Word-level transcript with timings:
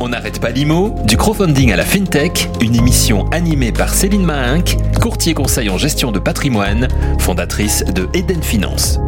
On 0.00 0.08
n'arrête 0.08 0.40
pas 0.40 0.50
l'IMO, 0.50 0.92
du 1.04 1.16
crowdfunding 1.16 1.72
à 1.72 1.76
la 1.76 1.84
FinTech, 1.84 2.48
une 2.60 2.74
émission 2.74 3.28
animée 3.30 3.70
par 3.70 3.94
Céline 3.94 4.24
Mahinck, 4.24 4.76
courtier 5.00 5.34
conseil 5.34 5.70
en 5.70 5.78
gestion 5.78 6.10
de 6.10 6.18
patrimoine, 6.18 6.88
fondatrice 7.20 7.84
de 7.84 8.08
Eden 8.12 8.42
Finance. 8.42 8.98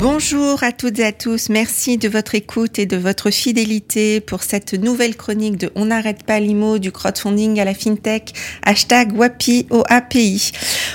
Bonjour 0.00 0.64
à 0.64 0.72
toutes 0.72 0.98
et 0.98 1.04
à 1.04 1.12
tous, 1.12 1.50
merci 1.50 1.98
de 1.98 2.08
votre 2.08 2.34
écoute 2.34 2.80
et 2.80 2.86
de 2.86 2.96
votre 2.96 3.30
fidélité 3.30 4.20
pour 4.20 4.42
cette 4.42 4.74
nouvelle 4.74 5.14
chronique 5.14 5.56
de 5.56 5.70
On 5.76 5.86
n'arrête 5.86 6.24
pas 6.24 6.40
l'IMO 6.40 6.80
du 6.80 6.90
crowdfunding 6.90 7.60
à 7.60 7.64
la 7.64 7.74
FinTech, 7.74 8.32
hashtag 8.64 9.16
WAPI 9.16 9.66
au 9.70 9.84
API. 9.88 10.50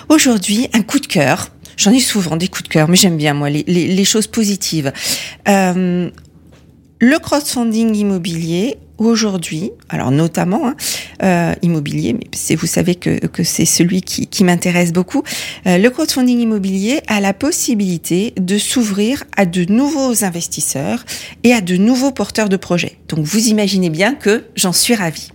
Aujourd'hui, 0.09 0.67
un 0.73 0.81
coup 0.81 0.99
de 0.99 1.07
cœur. 1.07 1.47
J'en 1.77 1.91
ai 1.91 1.99
souvent 1.99 2.35
des 2.35 2.49
coups 2.49 2.63
de 2.63 2.69
cœur, 2.69 2.89
mais 2.89 2.97
j'aime 2.97 3.17
bien 3.17 3.33
moi 3.33 3.49
les 3.49 4.05
choses 4.05 4.27
positives. 4.27 4.91
Euh, 5.47 6.09
le 6.99 7.19
crowdfunding 7.19 7.95
immobilier 7.95 8.77
aujourd'hui, 8.97 9.71
alors 9.89 10.11
notamment 10.11 10.67
hein, 10.67 10.75
euh, 11.23 11.53
immobilier, 11.61 12.13
mais 12.13 12.27
c'est 12.33 12.55
vous 12.55 12.67
savez 12.67 12.95
que, 12.95 13.25
que 13.27 13.43
c'est 13.43 13.65
celui 13.65 14.01
qui, 14.01 14.43
m'intéresse 14.43 14.91
beaucoup, 14.91 15.23
euh, 15.65 15.77
le 15.77 15.89
crowdfunding 15.89 16.39
immobilier 16.39 17.01
a 17.07 17.19
la 17.19 17.33
possibilité 17.33 18.33
de 18.37 18.57
s'ouvrir 18.57 19.23
à 19.35 19.45
de 19.45 19.65
nouveaux 19.71 20.23
investisseurs 20.23 21.05
et 21.43 21.53
à 21.53 21.61
de 21.61 21.77
nouveaux 21.77 22.11
porteurs 22.11 22.49
de 22.49 22.57
projets. 22.57 22.97
Donc 23.09 23.25
vous 23.25 23.47
imaginez 23.47 23.89
bien 23.89 24.13
que 24.15 24.45
j'en 24.55 24.73
suis 24.73 24.95
ravie. 24.95 25.29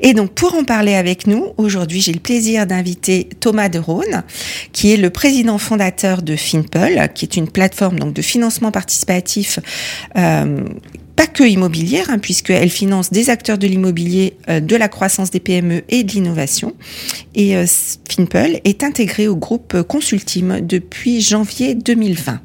Et 0.00 0.14
donc 0.14 0.32
pour 0.32 0.54
en 0.54 0.64
parler 0.64 0.94
avec 0.94 1.26
nous, 1.26 1.52
aujourd'hui 1.56 2.00
j'ai 2.00 2.12
le 2.12 2.20
plaisir 2.20 2.66
d'inviter 2.66 3.28
Thomas 3.40 3.68
de 3.68 3.78
Rhône, 3.78 4.24
qui 4.72 4.92
est 4.92 4.96
le 4.96 5.10
président 5.10 5.58
fondateur 5.58 6.22
de 6.22 6.36
Finpol, 6.36 7.08
qui 7.14 7.24
est 7.24 7.36
une 7.36 7.48
plateforme 7.48 7.98
donc 7.98 8.12
de 8.12 8.22
financement 8.22 8.70
participatif 8.70 9.60
euh, 10.16 10.64
pas 11.16 11.26
que 11.26 11.44
immobilière, 11.44 12.10
hein, 12.10 12.18
puisqu'elle 12.18 12.70
finance 12.70 13.10
des 13.10 13.30
acteurs 13.30 13.58
de 13.58 13.66
l'immobilier, 13.66 14.36
euh, 14.48 14.60
de 14.60 14.76
la 14.76 14.88
croissance 14.88 15.30
des 15.30 15.40
PME 15.40 15.82
et 15.88 16.04
de 16.04 16.12
l'innovation. 16.12 16.74
Et 17.34 17.56
euh, 17.56 17.66
Finpel 18.08 18.60
est 18.64 18.82
intégré 18.82 19.28
au 19.28 19.36
groupe 19.36 19.82
Consultim 19.82 20.60
depuis 20.60 21.20
janvier 21.20 21.74
2020. 21.74 22.40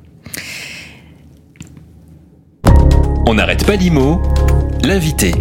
On 3.26 3.34
n'arrête 3.36 3.66
pas 3.66 3.76
l'IMO, 3.76 4.22
l'invité. 4.84 5.32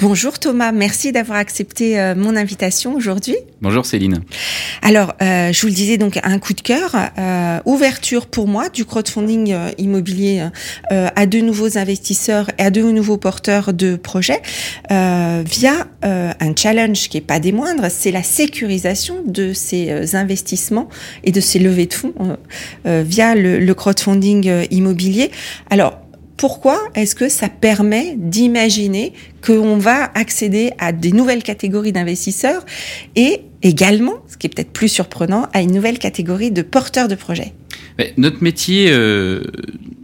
Bonjour 0.00 0.38
Thomas, 0.38 0.72
merci 0.72 1.10
d'avoir 1.10 1.38
accepté 1.38 1.98
euh, 1.98 2.14
mon 2.14 2.36
invitation 2.36 2.94
aujourd'hui. 2.94 3.36
Bonjour 3.62 3.86
Céline. 3.86 4.20
Alors, 4.86 5.14
euh, 5.20 5.52
je 5.52 5.60
vous 5.62 5.66
le 5.66 5.72
disais 5.72 5.98
donc 5.98 6.20
un 6.22 6.38
coup 6.38 6.52
de 6.52 6.60
cœur, 6.60 6.94
euh, 7.18 7.58
ouverture 7.64 8.28
pour 8.28 8.46
moi 8.46 8.68
du 8.68 8.84
crowdfunding 8.84 9.52
euh, 9.52 9.70
immobilier 9.78 10.46
à 10.90 11.26
de 11.26 11.40
nouveaux 11.40 11.76
investisseurs 11.76 12.48
et 12.56 12.62
à 12.62 12.70
de 12.70 12.82
nouveaux 12.82 13.16
porteurs 13.16 13.72
de 13.72 13.96
projets 13.96 14.40
via 14.88 15.88
un 16.02 16.54
challenge 16.56 17.08
qui 17.08 17.16
est 17.16 17.20
pas 17.20 17.40
des 17.40 17.50
moindres, 17.50 17.86
c'est 17.90 18.12
la 18.12 18.22
sécurisation 18.22 19.24
de 19.26 19.52
ces 19.52 20.14
investissements 20.14 20.88
et 21.24 21.32
de 21.32 21.40
ces 21.40 21.58
levées 21.58 21.86
de 21.86 21.94
fonds 21.94 22.14
via 22.84 23.34
le, 23.34 23.58
le 23.58 23.74
crowdfunding 23.74 24.66
immobilier. 24.70 25.32
Alors 25.68 25.98
pourquoi 26.36 26.78
est-ce 26.94 27.14
que 27.14 27.28
ça 27.28 27.48
permet 27.48 28.14
d'imaginer 28.16 29.12
qu'on 29.44 29.78
va 29.78 30.10
accéder 30.14 30.72
à 30.78 30.92
des 30.92 31.12
nouvelles 31.12 31.42
catégories 31.42 31.92
d'investisseurs 31.92 32.64
et 33.14 33.40
également, 33.62 34.14
ce 34.28 34.36
qui 34.36 34.46
est 34.46 34.54
peut-être 34.54 34.72
plus 34.72 34.88
surprenant, 34.88 35.48
à 35.52 35.62
une 35.62 35.72
nouvelle 35.72 35.98
catégorie 35.98 36.50
de 36.50 36.62
porteurs 36.62 37.08
de 37.08 37.14
projets? 37.14 37.52
Notre 38.18 38.42
métier, 38.42 38.88
euh, 38.90 39.42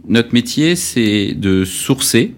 métier, 0.07 0.75
c'est 0.75 1.33
de 1.33 1.63
sourcer, 1.63 2.33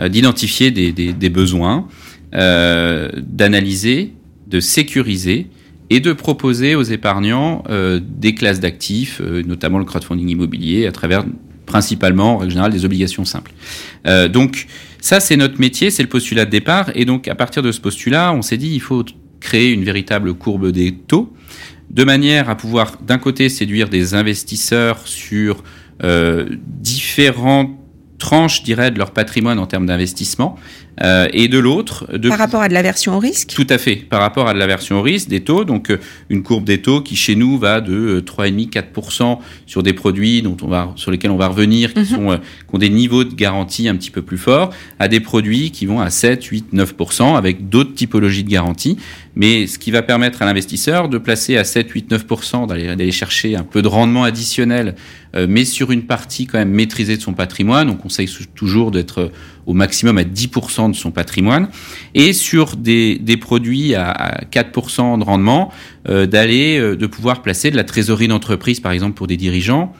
euh, 0.00 0.08
d'identifier 0.08 0.70
des, 0.70 1.28
besoins, 1.28 1.88
euh, 2.34 3.10
d'analyser, 3.16 4.12
de 4.46 4.60
sécuriser 4.60 5.48
et 5.90 5.98
de 5.98 6.12
proposer 6.12 6.76
aux 6.76 6.84
épargnants 6.84 7.64
des 8.00 8.34
classes 8.36 8.60
d'actifs, 8.60 9.20
notamment 9.20 9.78
le 9.78 9.84
crowdfunding 9.84 10.28
immobilier, 10.28 10.86
à 10.86 10.92
travers 10.92 11.24
principalement, 11.70 12.34
en 12.34 12.38
règle 12.38 12.50
générale, 12.50 12.72
des 12.72 12.84
obligations 12.84 13.24
simples. 13.24 13.52
Euh, 14.08 14.26
donc, 14.28 14.66
ça, 15.00 15.20
c'est 15.20 15.36
notre 15.36 15.60
métier, 15.60 15.90
c'est 15.92 16.02
le 16.02 16.08
postulat 16.08 16.44
de 16.44 16.50
départ. 16.50 16.90
Et 16.96 17.04
donc, 17.04 17.28
à 17.28 17.36
partir 17.36 17.62
de 17.62 17.70
ce 17.70 17.80
postulat, 17.80 18.32
on 18.32 18.42
s'est 18.42 18.56
dit, 18.56 18.72
il 18.74 18.80
faut 18.80 19.04
créer 19.38 19.70
une 19.70 19.84
véritable 19.84 20.34
courbe 20.34 20.72
des 20.72 20.92
taux, 20.92 21.32
de 21.90 22.02
manière 22.02 22.50
à 22.50 22.56
pouvoir, 22.56 22.98
d'un 23.06 23.18
côté, 23.18 23.48
séduire 23.48 23.88
des 23.88 24.14
investisseurs 24.14 25.06
sur 25.06 25.62
euh, 26.02 26.48
différentes 26.66 27.79
tranches, 28.20 28.58
je 28.58 28.62
dirais, 28.62 28.92
de 28.92 28.98
leur 28.98 29.10
patrimoine 29.10 29.58
en 29.58 29.66
termes 29.66 29.86
d'investissement, 29.86 30.56
euh, 31.02 31.28
et 31.32 31.48
de 31.48 31.58
l'autre... 31.58 32.06
Par 32.28 32.38
rapport 32.38 32.60
à 32.60 32.68
de 32.68 32.74
l'aversion 32.74 33.16
au 33.16 33.18
risque? 33.18 33.48
Tout 33.54 33.66
à 33.68 33.78
fait, 33.78 33.96
par 33.96 34.20
rapport 34.20 34.46
à 34.48 34.54
de 34.54 34.58
l'aversion 34.58 35.00
au 35.00 35.02
risque, 35.02 35.28
des 35.28 35.40
taux, 35.40 35.64
donc 35.64 35.90
euh, 35.90 35.98
une 36.28 36.42
courbe 36.42 36.64
des 36.64 36.82
taux 36.82 37.00
qui 37.00 37.16
chez 37.16 37.34
nous 37.34 37.58
va 37.58 37.80
de 37.80 37.92
euh, 37.92 38.20
3,5-4% 38.20 39.38
sur 39.66 39.82
des 39.82 39.94
produits 39.94 40.42
dont 40.42 40.56
on 40.62 40.68
va, 40.68 40.92
sur 40.96 41.10
lesquels 41.10 41.30
on 41.30 41.36
va 41.36 41.48
revenir, 41.48 41.94
qui, 41.94 42.00
mm 42.00 42.02
-hmm. 42.02 42.14
sont, 42.14 42.30
euh, 42.30 42.36
qui 42.36 42.74
ont 42.74 42.78
des 42.78 42.90
niveaux 42.90 43.24
de 43.24 43.34
garantie 43.34 43.88
un 43.88 43.96
petit 43.96 44.10
peu 44.10 44.22
plus 44.22 44.38
forts, 44.38 44.70
à 44.98 45.08
des 45.08 45.20
produits 45.20 45.70
qui 45.70 45.86
vont 45.86 46.00
à 46.00 46.10
7, 46.10 46.44
8, 46.44 46.72
9%, 46.72 47.36
avec 47.36 47.68
d'autres 47.68 47.94
typologies 47.94 48.44
de 48.44 48.50
garantie, 48.50 48.96
mais 49.34 49.66
ce 49.66 49.78
qui 49.78 49.90
va 49.90 50.02
permettre 50.02 50.42
à 50.42 50.44
l'investisseur 50.44 51.08
de 51.08 51.18
placer 51.18 51.56
à 51.56 51.64
7, 51.64 51.88
8, 51.90 52.10
9%, 52.10 52.66
d'aller 52.66 53.12
chercher 53.12 53.56
un 53.56 53.62
peu 53.72 53.80
de 53.80 53.88
rendement 53.88 54.24
additionnel, 54.24 54.86
euh, 54.88 54.92
mais 55.48 55.64
sur 55.64 55.90
une 55.92 56.02
partie 56.02 56.46
quand 56.46 56.58
même 56.58 56.70
maîtrisée 56.70 57.16
de 57.16 57.22
son 57.22 57.34
patrimoine, 57.34 57.88
on 57.88 57.94
conseille 57.94 58.28
toujours 58.54 58.90
d'être 58.90 59.30
au 59.66 59.72
maximum 59.72 60.18
à 60.18 60.24
10% 60.24 60.90
de 60.90 60.96
son 60.96 61.10
patrimoine, 61.10 61.68
et 62.14 62.32
sur 62.32 62.76
des, 62.76 63.18
des 63.18 63.36
produits 63.36 63.94
à, 63.94 64.10
à 64.10 64.44
4% 64.44 65.18
de 65.18 65.24
rendement, 65.24 65.72
euh, 66.08 66.26
d'aller, 66.26 66.78
euh, 66.78 66.96
de 66.96 67.06
pouvoir 67.06 67.42
placer 67.42 67.70
de 67.70 67.76
la 67.76 67.84
trésorerie 67.84 68.28
d'entreprise, 68.28 68.80
par 68.80 68.92
exemple 68.92 69.14
pour 69.14 69.26
des 69.26 69.36
dirigeants, 69.36 69.92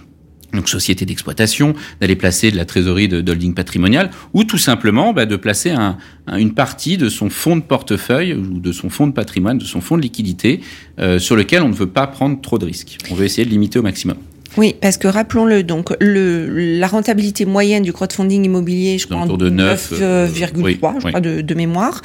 donc 0.52 0.68
société 0.68 1.04
d'exploitation, 1.06 1.74
d'aller 2.00 2.16
placer 2.16 2.50
de 2.50 2.56
la 2.56 2.64
trésorerie 2.64 3.06
de, 3.06 3.30
holding 3.30 3.54
patrimonial, 3.54 4.10
ou 4.32 4.42
tout 4.42 4.58
simplement 4.58 5.12
bah, 5.12 5.26
de 5.26 5.36
placer 5.36 5.70
un, 5.70 5.98
une 6.36 6.54
partie 6.54 6.96
de 6.96 7.08
son 7.08 7.30
fonds 7.30 7.56
de 7.56 7.62
portefeuille 7.62 8.34
ou 8.34 8.58
de 8.58 8.72
son 8.72 8.90
fonds 8.90 9.06
de 9.06 9.12
patrimoine, 9.12 9.58
de 9.58 9.64
son 9.64 9.80
fonds 9.80 9.96
de 9.96 10.02
liquidité, 10.02 10.60
euh, 10.98 11.18
sur 11.18 11.36
lequel 11.36 11.62
on 11.62 11.68
ne 11.68 11.74
veut 11.74 11.86
pas 11.86 12.06
prendre 12.08 12.40
trop 12.40 12.58
de 12.58 12.66
risques. 12.66 12.98
On 13.10 13.14
veut 13.14 13.24
essayer 13.24 13.44
de 13.44 13.50
limiter 13.50 13.78
au 13.78 13.82
maximum. 13.82 14.16
Oui, 14.56 14.74
parce 14.80 14.96
que 14.96 15.06
rappelons-le, 15.06 15.62
donc 15.62 15.94
le, 16.00 16.78
la 16.78 16.86
rentabilité 16.86 17.44
moyenne 17.44 17.82
du 17.82 17.92
crowdfunding 17.92 18.44
immobilier, 18.44 18.98
je 18.98 19.06
crois, 19.06 19.26
de 19.26 19.50
9,3 19.50 20.02
euh, 20.02 20.28
oui, 20.28 20.44
je 20.54 20.62
oui. 20.62 20.78
crois, 20.78 21.20
de, 21.20 21.40
de 21.40 21.54
mémoire. 21.54 22.02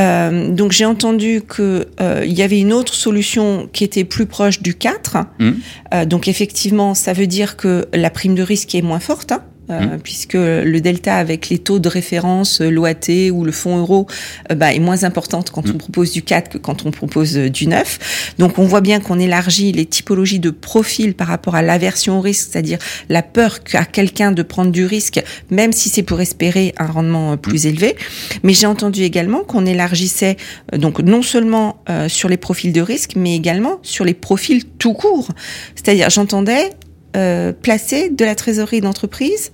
Euh, 0.00 0.50
donc 0.50 0.72
j'ai 0.72 0.86
entendu 0.86 1.42
que 1.46 1.86
euh, 2.00 2.22
il 2.24 2.32
y 2.32 2.42
avait 2.42 2.60
une 2.60 2.72
autre 2.72 2.94
solution 2.94 3.68
qui 3.72 3.84
était 3.84 4.04
plus 4.04 4.26
proche 4.26 4.62
du 4.62 4.74
4. 4.74 5.18
Mmh. 5.38 5.50
Euh, 5.94 6.04
donc 6.06 6.28
effectivement, 6.28 6.94
ça 6.94 7.12
veut 7.12 7.26
dire 7.26 7.56
que 7.56 7.86
la 7.92 8.10
prime 8.10 8.34
de 8.34 8.42
risque 8.42 8.74
est 8.74 8.82
moins 8.82 9.00
forte. 9.00 9.32
Hein 9.32 9.42
mmh. 9.68 9.98
puisque 10.02 10.34
le 10.34 10.80
delta 10.80 11.16
avec 11.16 11.48
les 11.48 11.58
taux 11.58 11.78
de 11.78 11.88
référence, 11.88 12.60
l'OAT 12.60 13.30
ou 13.32 13.44
le 13.44 13.52
fonds 13.52 13.78
euro, 13.78 14.06
euh, 14.50 14.54
bah, 14.54 14.72
est 14.72 14.78
moins 14.78 15.04
importante 15.04 15.50
quand 15.50 15.66
mmh. 15.66 15.72
on 15.74 15.78
propose 15.78 16.12
du 16.12 16.22
4 16.22 16.50
que 16.50 16.58
quand 16.58 16.86
on 16.86 16.90
propose 16.90 17.36
euh, 17.36 17.50
du 17.50 17.66
9. 17.66 18.34
Donc 18.38 18.58
on 18.58 18.64
voit 18.64 18.80
bien 18.80 19.00
qu'on 19.00 19.18
élargit 19.18 19.72
les 19.72 19.86
typologies 19.86 20.40
de 20.40 20.50
profil 20.50 21.14
par 21.14 21.28
rapport 21.28 21.54
à 21.54 21.62
l'aversion 21.62 22.18
au 22.18 22.20
risque, 22.20 22.50
c'est-à-dire 22.50 22.78
la 23.08 23.22
peur 23.22 23.62
qu'a 23.62 23.84
quelqu'un 23.84 24.32
de 24.32 24.42
prendre 24.42 24.70
du 24.70 24.84
risque, 24.84 25.22
même 25.50 25.72
si 25.72 25.88
c'est 25.88 26.02
pour 26.02 26.20
espérer 26.20 26.74
un 26.78 26.86
rendement 26.86 27.32
euh, 27.32 27.36
plus 27.36 27.64
mmh. 27.64 27.68
élevé. 27.68 27.96
Mais 28.42 28.54
j'ai 28.54 28.66
entendu 28.66 29.02
également 29.02 29.40
qu'on 29.40 29.66
élargissait 29.66 30.36
donc 30.72 31.00
non 31.00 31.22
seulement 31.22 31.82
euh, 31.88 32.08
sur 32.08 32.28
les 32.28 32.36
profils 32.36 32.72
de 32.72 32.80
risque, 32.80 33.12
mais 33.16 33.34
également 33.34 33.78
sur 33.82 34.04
les 34.04 34.14
profils 34.14 34.64
tout 34.64 34.94
court. 34.94 35.28
C'est-à-dire 35.74 36.10
j'entendais 36.10 36.70
euh, 37.16 37.52
placer 37.52 38.10
de 38.10 38.24
la 38.24 38.34
trésorerie 38.34 38.80
d'entreprise 38.80 39.52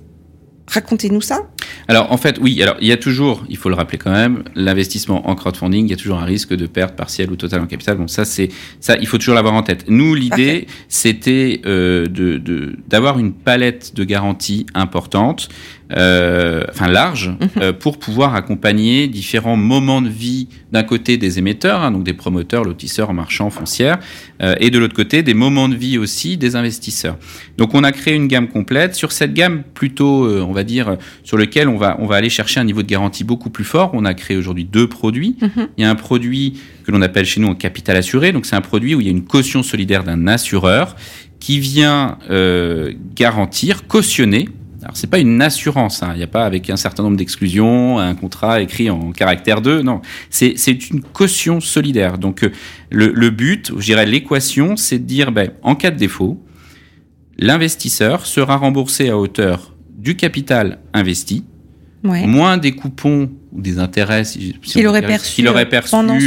Racontez-nous 0.68 1.22
ça. 1.22 1.48
Alors 1.88 2.12
en 2.12 2.18
fait, 2.18 2.38
oui. 2.40 2.62
Alors 2.62 2.76
il 2.80 2.86
y 2.86 2.92
a 2.92 2.98
toujours, 2.98 3.42
il 3.48 3.56
faut 3.56 3.70
le 3.70 3.74
rappeler 3.74 3.96
quand 3.96 4.12
même, 4.12 4.44
l'investissement 4.54 5.28
en 5.28 5.34
crowdfunding, 5.34 5.86
il 5.86 5.90
y 5.90 5.94
a 5.94 5.96
toujours 5.96 6.18
un 6.18 6.24
risque 6.24 6.54
de 6.54 6.66
perte 6.66 6.94
partielle 6.94 7.30
ou 7.30 7.36
totale 7.36 7.62
en 7.62 7.66
capital. 7.66 7.96
Bon, 7.96 8.06
ça 8.06 8.26
c'est 8.26 8.50
ça, 8.78 8.96
il 8.98 9.06
faut 9.06 9.16
toujours 9.16 9.34
l'avoir 9.34 9.54
en 9.54 9.62
tête. 9.62 9.86
Nous, 9.88 10.14
l'idée, 10.14 10.66
c'était 10.88 11.62
euh, 11.64 12.06
de 12.06 12.76
d'avoir 12.86 13.18
une 13.18 13.32
palette 13.32 13.94
de 13.94 14.04
garanties 14.04 14.66
importante 14.74 15.48
euh, 15.96 16.64
enfin 16.68 16.88
large, 16.88 17.28
mmh. 17.28 17.46
euh, 17.60 17.72
pour 17.72 17.98
pouvoir 17.98 18.34
accompagner 18.34 19.08
différents 19.08 19.56
moments 19.56 20.02
de 20.02 20.08
vie 20.08 20.48
d'un 20.70 20.82
côté 20.82 21.16
des 21.16 21.38
émetteurs, 21.38 21.80
hein, 21.82 21.90
donc 21.90 22.04
des 22.04 22.12
promoteurs, 22.12 22.64
lotisseurs, 22.64 23.12
marchands, 23.14 23.50
foncières, 23.50 23.98
euh, 24.42 24.54
et 24.60 24.70
de 24.70 24.78
l'autre 24.78 24.94
côté 24.94 25.22
des 25.22 25.34
moments 25.34 25.68
de 25.68 25.74
vie 25.74 25.98
aussi 25.98 26.36
des 26.36 26.56
investisseurs. 26.56 27.16
Donc 27.56 27.74
on 27.74 27.84
a 27.84 27.92
créé 27.92 28.14
une 28.14 28.28
gamme 28.28 28.48
complète. 28.48 28.94
Sur 28.94 29.12
cette 29.12 29.32
gamme 29.32 29.62
plutôt, 29.62 30.24
euh, 30.24 30.44
on 30.46 30.52
va 30.52 30.64
dire, 30.64 30.96
sur 31.24 31.36
lequel 31.36 31.68
on 31.68 31.76
va 31.76 31.96
on 32.00 32.06
va 32.06 32.16
aller 32.16 32.30
chercher 32.30 32.60
un 32.60 32.64
niveau 32.64 32.82
de 32.82 32.88
garantie 32.88 33.24
beaucoup 33.24 33.50
plus 33.50 33.64
fort. 33.64 33.90
On 33.94 34.04
a 34.04 34.14
créé 34.14 34.36
aujourd'hui 34.36 34.64
deux 34.64 34.88
produits. 34.88 35.36
Mmh. 35.40 35.60
Il 35.78 35.82
y 35.82 35.84
a 35.84 35.90
un 35.90 35.94
produit 35.94 36.60
que 36.84 36.92
l'on 36.92 37.02
appelle 37.02 37.24
chez 37.24 37.40
nous 37.40 37.48
un 37.48 37.54
capital 37.54 37.96
assuré. 37.96 38.32
Donc 38.32 38.46
c'est 38.46 38.56
un 38.56 38.60
produit 38.60 38.94
où 38.94 39.00
il 39.00 39.06
y 39.06 39.10
a 39.10 39.12
une 39.12 39.24
caution 39.24 39.62
solidaire 39.62 40.04
d'un 40.04 40.26
assureur 40.26 40.96
qui 41.40 41.60
vient 41.60 42.18
euh, 42.30 42.92
garantir, 43.14 43.86
cautionner 43.86 44.48
Alors 44.88 44.96
c'est 44.96 45.10
pas 45.10 45.18
une 45.18 45.42
assurance, 45.42 46.02
hein. 46.02 46.12
il 46.14 46.16
n'y 46.16 46.22
a 46.22 46.28
pas 46.28 46.46
avec 46.46 46.70
un 46.70 46.78
certain 46.78 47.02
nombre 47.02 47.18
d'exclusions, 47.18 47.98
un 47.98 48.14
contrat 48.14 48.62
écrit 48.62 48.88
en 48.88 49.12
caractère 49.12 49.60
2, 49.60 49.82
non. 49.82 50.00
C'est 50.30 50.88
une 50.88 51.02
caution 51.02 51.60
solidaire. 51.60 52.16
Donc 52.16 52.42
euh, 52.42 52.52
le, 52.88 53.12
le 53.14 53.28
but, 53.28 53.70
je 53.76 53.84
dirais 53.84 54.06
l'équation, 54.06 54.78
c'est 54.78 54.98
de 54.98 55.04
dire, 55.04 55.30
ben, 55.30 55.50
en 55.62 55.74
cas 55.74 55.90
de 55.90 55.98
défaut, 55.98 56.42
l'investisseur 57.36 58.24
sera 58.24 58.56
remboursé 58.56 59.10
à 59.10 59.18
hauteur 59.18 59.74
du 59.90 60.16
capital 60.16 60.78
investi, 60.94 61.44
moins 62.02 62.56
des 62.56 62.72
coupons 62.72 63.30
ou 63.52 63.60
des 63.60 63.78
intérêts 63.78 64.22
qu'il 64.62 64.86
aurait 64.86 65.02
perçu, 65.02 65.46
aurait 65.46 65.68
perçu 65.68 65.90
pendant, 65.90 66.18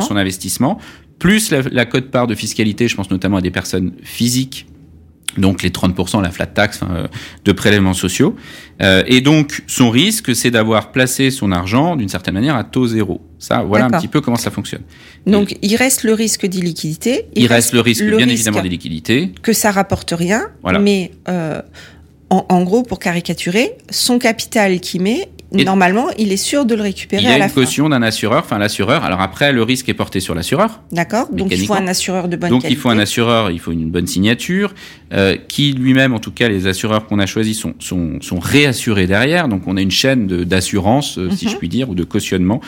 son 0.00 0.16
investissement, 0.16 0.78
plus 1.18 1.50
la, 1.50 1.60
la 1.60 1.84
cote-part 1.84 2.26
de 2.26 2.34
fiscalité, 2.34 2.88
je 2.88 2.96
pense 2.96 3.10
notamment 3.10 3.36
à 3.36 3.42
des 3.42 3.50
personnes 3.50 3.92
physiques 4.02 4.66
donc 5.38 5.62
les 5.62 5.70
30%, 5.70 6.22
la 6.22 6.30
flat 6.30 6.46
tax 6.46 6.80
euh, 6.82 7.06
de 7.44 7.52
prélèvements 7.52 7.94
sociaux. 7.94 8.36
Euh, 8.80 9.02
et 9.06 9.20
donc 9.20 9.62
son 9.66 9.90
risque, 9.90 10.34
c'est 10.34 10.50
d'avoir 10.50 10.92
placé 10.92 11.30
son 11.30 11.52
argent 11.52 11.96
d'une 11.96 12.08
certaine 12.08 12.34
manière 12.34 12.56
à 12.56 12.64
taux 12.64 12.86
zéro. 12.86 13.20
Ça, 13.38 13.62
voilà 13.62 13.86
un 13.86 13.90
petit 13.90 14.08
peu 14.08 14.20
comment 14.20 14.36
ça 14.36 14.50
fonctionne. 14.50 14.82
Donc 15.26 15.56
il 15.62 15.74
reste 15.76 16.04
le 16.04 16.14
risque 16.14 16.46
d'illiquidité. 16.46 17.26
Il, 17.34 17.46
reste, 17.46 17.72
le 17.72 17.80
risque, 17.80 18.04
bien 18.04 18.28
évidemment, 18.28 18.62
d'illiquidité. 18.62 19.32
Que 19.42 19.52
ça 19.52 19.70
rapporte 19.70 20.12
rien. 20.16 20.48
Mais 20.80 21.12
euh, 21.28 21.60
en, 22.30 22.62
gros, 22.62 22.82
pour 22.82 22.98
caricaturer, 22.98 23.76
son 23.90 24.18
capital 24.18 24.80
qu'il 24.80 25.02
met, 25.02 25.28
normalement, 25.54 26.08
il 26.18 26.32
est 26.32 26.36
sûr 26.36 26.64
de 26.64 26.74
le 26.74 26.82
récupérer 26.82 27.22
à 27.22 27.24
la 27.24 27.30
fin. 27.30 27.36
Il 27.36 27.40
y 27.40 27.42
a 27.42 27.46
une 27.46 27.52
caution 27.52 27.88
d'un 27.88 28.02
assureur, 28.02 28.42
enfin 28.44 28.58
l'assureur. 28.58 29.04
Alors 29.04 29.20
après, 29.20 29.52
le 29.52 29.62
risque 29.62 29.88
est 29.88 29.94
porté 29.94 30.20
sur 30.20 30.34
l'assureur. 30.34 30.80
D'accord. 30.92 31.28
Donc 31.32 31.52
il 31.52 31.66
faut 31.66 31.74
un 31.74 31.86
assureur 31.86 32.28
de 32.28 32.36
bonne 32.36 32.50
donc, 32.50 32.62
qualité. 32.62 32.74
Donc 32.74 32.78
il 32.78 32.80
faut 32.80 32.90
un 32.90 32.98
assureur, 32.98 33.50
il 33.50 33.58
faut 33.58 33.72
une 33.72 33.90
bonne 33.90 34.06
signature, 34.06 34.74
euh, 35.12 35.36
qui 35.48 35.72
lui-même, 35.72 36.14
en 36.14 36.18
tout 36.18 36.32
cas, 36.32 36.48
les 36.48 36.66
assureurs 36.66 37.06
qu'on 37.06 37.18
a 37.18 37.26
choisis 37.26 37.58
sont, 37.58 37.74
sont, 37.78 38.18
sont, 38.20 38.38
réassurés 38.38 39.06
derrière. 39.06 39.48
Donc 39.48 39.62
on 39.66 39.76
a 39.76 39.80
une 39.80 39.90
chaîne 39.90 40.26
d'assurance, 40.26 41.18
euh, 41.18 41.30
si 41.30 41.48
je 41.48 41.52
mhm. 41.52 41.58
puis 41.58 41.68
dire, 41.68 41.90
ou 41.90 41.94
de 41.94 42.04
cautionnement 42.04 42.60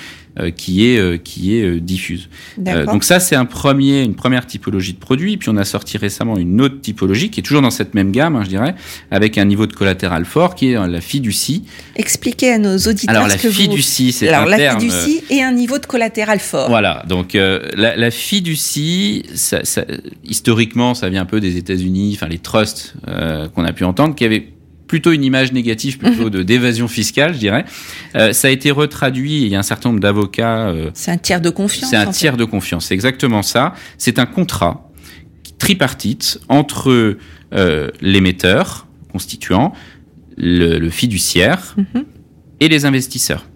qui 0.56 0.86
est 0.86 0.98
euh, 0.98 1.16
qui 1.16 1.56
est 1.56 1.62
euh, 1.62 1.80
diffuse. 1.80 2.28
donc 2.58 3.04
ça 3.04 3.20
c'est 3.20 3.36
un 3.36 3.44
premier 3.44 4.02
une 4.02 4.14
première 4.14 4.46
typologie 4.46 4.92
de 4.92 4.98
produit. 4.98 5.36
Puis 5.36 5.48
on 5.48 5.56
a 5.56 5.64
sorti 5.64 5.96
récemment 5.98 6.36
une 6.36 6.60
autre 6.60 6.80
typologie 6.80 7.30
qui 7.30 7.40
est 7.40 7.42
toujours 7.42 7.62
dans 7.62 7.70
cette 7.70 7.94
même 7.94 8.10
gamme, 8.10 8.36
hein, 8.36 8.42
je 8.44 8.48
dirais, 8.48 8.74
avec 9.10 9.38
un 9.38 9.44
niveau 9.44 9.66
de 9.66 9.72
collatéral 9.72 10.24
fort 10.24 10.54
qui 10.54 10.72
est 10.72 10.86
la 10.88 11.00
fiducie. 11.00 11.64
Expliquez 11.96 12.52
à 12.52 12.58
nos 12.58 12.76
auditeurs. 12.76 13.14
Alors 13.14 13.28
la 13.28 13.38
fiducie, 13.38 14.12
c'est 14.12 14.32
un 14.32 14.46
la 14.46 14.78
fiducie 14.78 15.22
et 15.30 15.42
un 15.42 15.52
niveau 15.52 15.78
de 15.78 15.86
collatéral 15.86 16.40
fort. 16.40 16.68
Voilà. 16.68 17.04
Donc 17.08 17.34
la, 17.34 17.96
la, 17.96 18.10
fiducie, 18.10 19.24
ça, 19.34 19.64
ça, 19.64 19.84
historiquement, 20.24 20.94
ça 20.94 21.08
vient 21.08 21.22
un 21.22 21.26
peu 21.26 21.40
des 21.40 21.56
États-Unis, 21.56 22.12
enfin 22.16 22.28
les 22.28 22.38
trusts 22.38 22.94
qu'on 23.54 23.64
a 23.64 23.72
pu 23.72 23.84
entendre, 23.84 24.14
qui 24.14 24.24
avaient 24.24 24.53
plutôt 24.94 25.10
une 25.10 25.24
image 25.24 25.52
négative, 25.52 25.98
plutôt 25.98 26.30
de 26.30 26.44
d'évasion 26.44 26.86
fiscale, 26.86 27.34
je 27.34 27.40
dirais. 27.40 27.64
Euh, 28.14 28.32
ça 28.32 28.46
a 28.46 28.52
été 28.52 28.70
retraduit. 28.70 29.42
Il 29.42 29.48
y 29.48 29.56
a 29.56 29.58
un 29.58 29.64
certain 29.64 29.88
nombre 29.88 30.00
d'avocats. 30.00 30.68
Euh, 30.68 30.90
c'est 30.94 31.10
un 31.10 31.16
tiers 31.18 31.40
de 31.40 31.50
confiance. 31.50 31.90
C'est 31.90 31.96
un 31.96 32.12
tiers 32.12 32.36
de 32.36 32.44
confiance. 32.44 32.86
C'est 32.86 32.94
exactement 32.94 33.42
ça. 33.42 33.74
C'est 33.98 34.20
un 34.20 34.26
contrat 34.26 34.88
tripartite 35.58 36.38
entre 36.48 37.16
euh, 37.54 37.90
l'émetteur 38.00 38.86
constituant, 39.10 39.72
le, 40.36 40.78
le 40.78 40.90
fiduciaire 40.90 41.74
mhm. 41.76 42.04
et 42.60 42.68
les 42.68 42.84
investisseurs. 42.84 43.46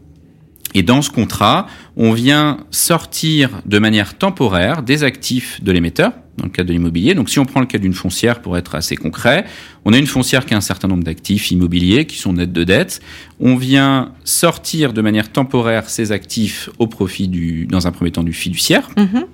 Et 0.74 0.82
dans 0.82 1.02
ce 1.02 1.10
contrat, 1.10 1.68
on 1.96 2.14
vient 2.14 2.66
sortir 2.72 3.62
de 3.64 3.78
manière 3.78 4.18
temporaire 4.18 4.82
des 4.82 5.04
actifs 5.04 5.62
de 5.62 5.70
l'émetteur, 5.70 6.14
dans 6.38 6.44
le 6.44 6.50
cas 6.50 6.64
de 6.64 6.72
l'immobilier. 6.72 7.14
Donc 7.14 7.28
si 7.28 7.38
on 7.38 7.44
prend 7.44 7.60
le 7.60 7.66
cas 7.66 7.78
d'une 7.78 7.92
foncière 7.92 8.40
pour 8.40 8.56
être 8.56 8.74
assez 8.74 8.96
concret, 8.96 9.44
on 9.84 9.92
a 9.92 9.98
une 9.98 10.06
foncière 10.06 10.46
qui 10.46 10.54
a 10.54 10.56
un 10.56 10.62
certain 10.62 10.88
nombre 10.88 11.04
d'actifs 11.04 11.50
immobiliers 11.50 12.06
qui 12.06 12.16
sont 12.16 12.32
nets 12.32 12.52
de 12.52 12.64
dettes. 12.64 13.00
On 13.40 13.56
vient 13.56 14.12
sortir 14.24 14.92
de 14.92 15.02
manière 15.02 15.30
temporaire 15.30 15.90
ces 15.90 16.12
actifs 16.12 16.70
au 16.78 16.86
profit 16.86 17.28
du, 17.28 17.66
dans 17.66 17.86
un 17.86 17.92
premier 17.92 18.10
temps 18.10 18.22
du 18.22 18.32
fiduciaire. 18.32 18.88
Mm-hmm. 18.96 19.24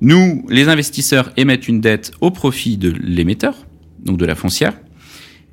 Nous, 0.00 0.46
les 0.48 0.68
investisseurs 0.68 1.30
émettent 1.36 1.68
une 1.68 1.80
dette 1.80 2.12
au 2.20 2.30
profit 2.30 2.76
de 2.76 2.92
l'émetteur, 3.00 3.54
donc 4.04 4.16
de 4.16 4.26
la 4.26 4.34
foncière, 4.34 4.74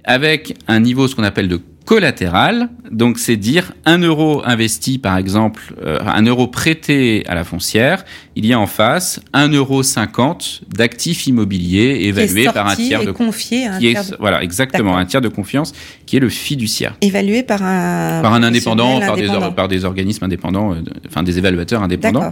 avec 0.04 0.56
un 0.68 0.80
niveau, 0.80 1.08
ce 1.08 1.16
qu'on 1.16 1.24
appelle 1.24 1.48
de 1.48 1.60
collatéral. 1.86 2.70
Donc, 2.92 3.20
c'est 3.20 3.38
dire 3.38 3.72
un 3.86 4.00
euro 4.00 4.42
investi, 4.46 4.98
par 4.98 5.18
exemple, 5.18 5.76
euh, 5.84 6.00
un 6.06 6.24
euro 6.24 6.48
prêté 6.48 7.24
à 7.28 7.36
la 7.36 7.44
foncière, 7.44 8.04
il 8.36 8.46
y 8.46 8.54
a 8.54 8.60
en 8.60 8.68
face 8.68 9.22
un 9.34 9.50
euro 9.50 9.84
cinquante 9.84 10.62
d'actifs 10.76 11.28
immobiliers 11.28 12.02
évalués 12.04 12.46
par 12.46 12.68
un 12.68 12.76
tiers 12.76 13.06
de 13.06 13.12
confié 13.12 13.66
un 13.68 13.80
tiers 13.80 14.04
de... 14.04 14.18
voilà 14.20 14.44
exactement 14.44 14.98
un 14.98 15.06
tiers 15.06 15.22
de 15.22 15.30
confiance 15.30 15.74
qui 16.06 16.18
est 16.18 16.20
le 16.20 16.30
fiduciaire. 16.30 16.96
Évalué 17.02 17.44
par 17.44 17.64
un 17.64 18.22
par 18.22 18.34
un 18.34 18.44
indépendant, 18.44 19.00
par 19.00 19.16
des 19.16 19.30
par 19.56 19.68
des 19.68 19.86
organismes 19.86 20.26
indépendants, 20.26 20.74
euh, 20.74 20.82
enfin 21.08 21.24
des 21.24 21.38
évaluateurs 21.38 21.82
indépendants, 21.82 22.30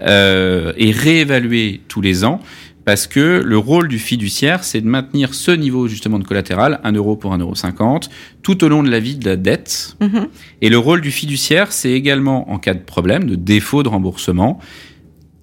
euh, 0.00 0.72
et 0.76 0.92
réévalué 0.92 1.80
tous 1.88 2.00
les 2.00 2.24
ans 2.24 2.40
parce 2.84 3.06
que 3.06 3.42
le 3.44 3.58
rôle 3.58 3.88
du 3.88 3.98
fiduciaire, 3.98 4.64
c'est 4.64 4.80
de 4.80 4.86
maintenir 4.86 5.34
ce 5.34 5.50
niveau 5.50 5.86
justement 5.86 6.18
de 6.18 6.24
collatéral, 6.24 6.80
1 6.82 6.92
euro 6.92 7.16
pour 7.16 7.36
1,50 7.36 7.80
euro, 7.80 8.00
tout 8.42 8.64
au 8.64 8.68
long 8.68 8.82
de 8.82 8.90
la 8.90 9.00
vie 9.00 9.16
de 9.16 9.28
la 9.28 9.36
dette. 9.36 9.96
Mhm. 10.00 10.28
Et 10.62 10.70
le 10.70 10.78
rôle 10.78 11.00
du 11.00 11.10
fiduciaire, 11.10 11.72
c'est 11.72 11.92
également, 11.92 12.50
en 12.50 12.58
cas 12.58 12.74
de 12.74 12.80
problème, 12.80 13.24
de 13.24 13.34
défaut 13.34 13.82
de 13.82 13.88
remboursement, 13.88 14.60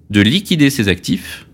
de 0.09 0.21
liquider 0.21 0.69
ses 0.69 0.87
actifs, 0.87 1.47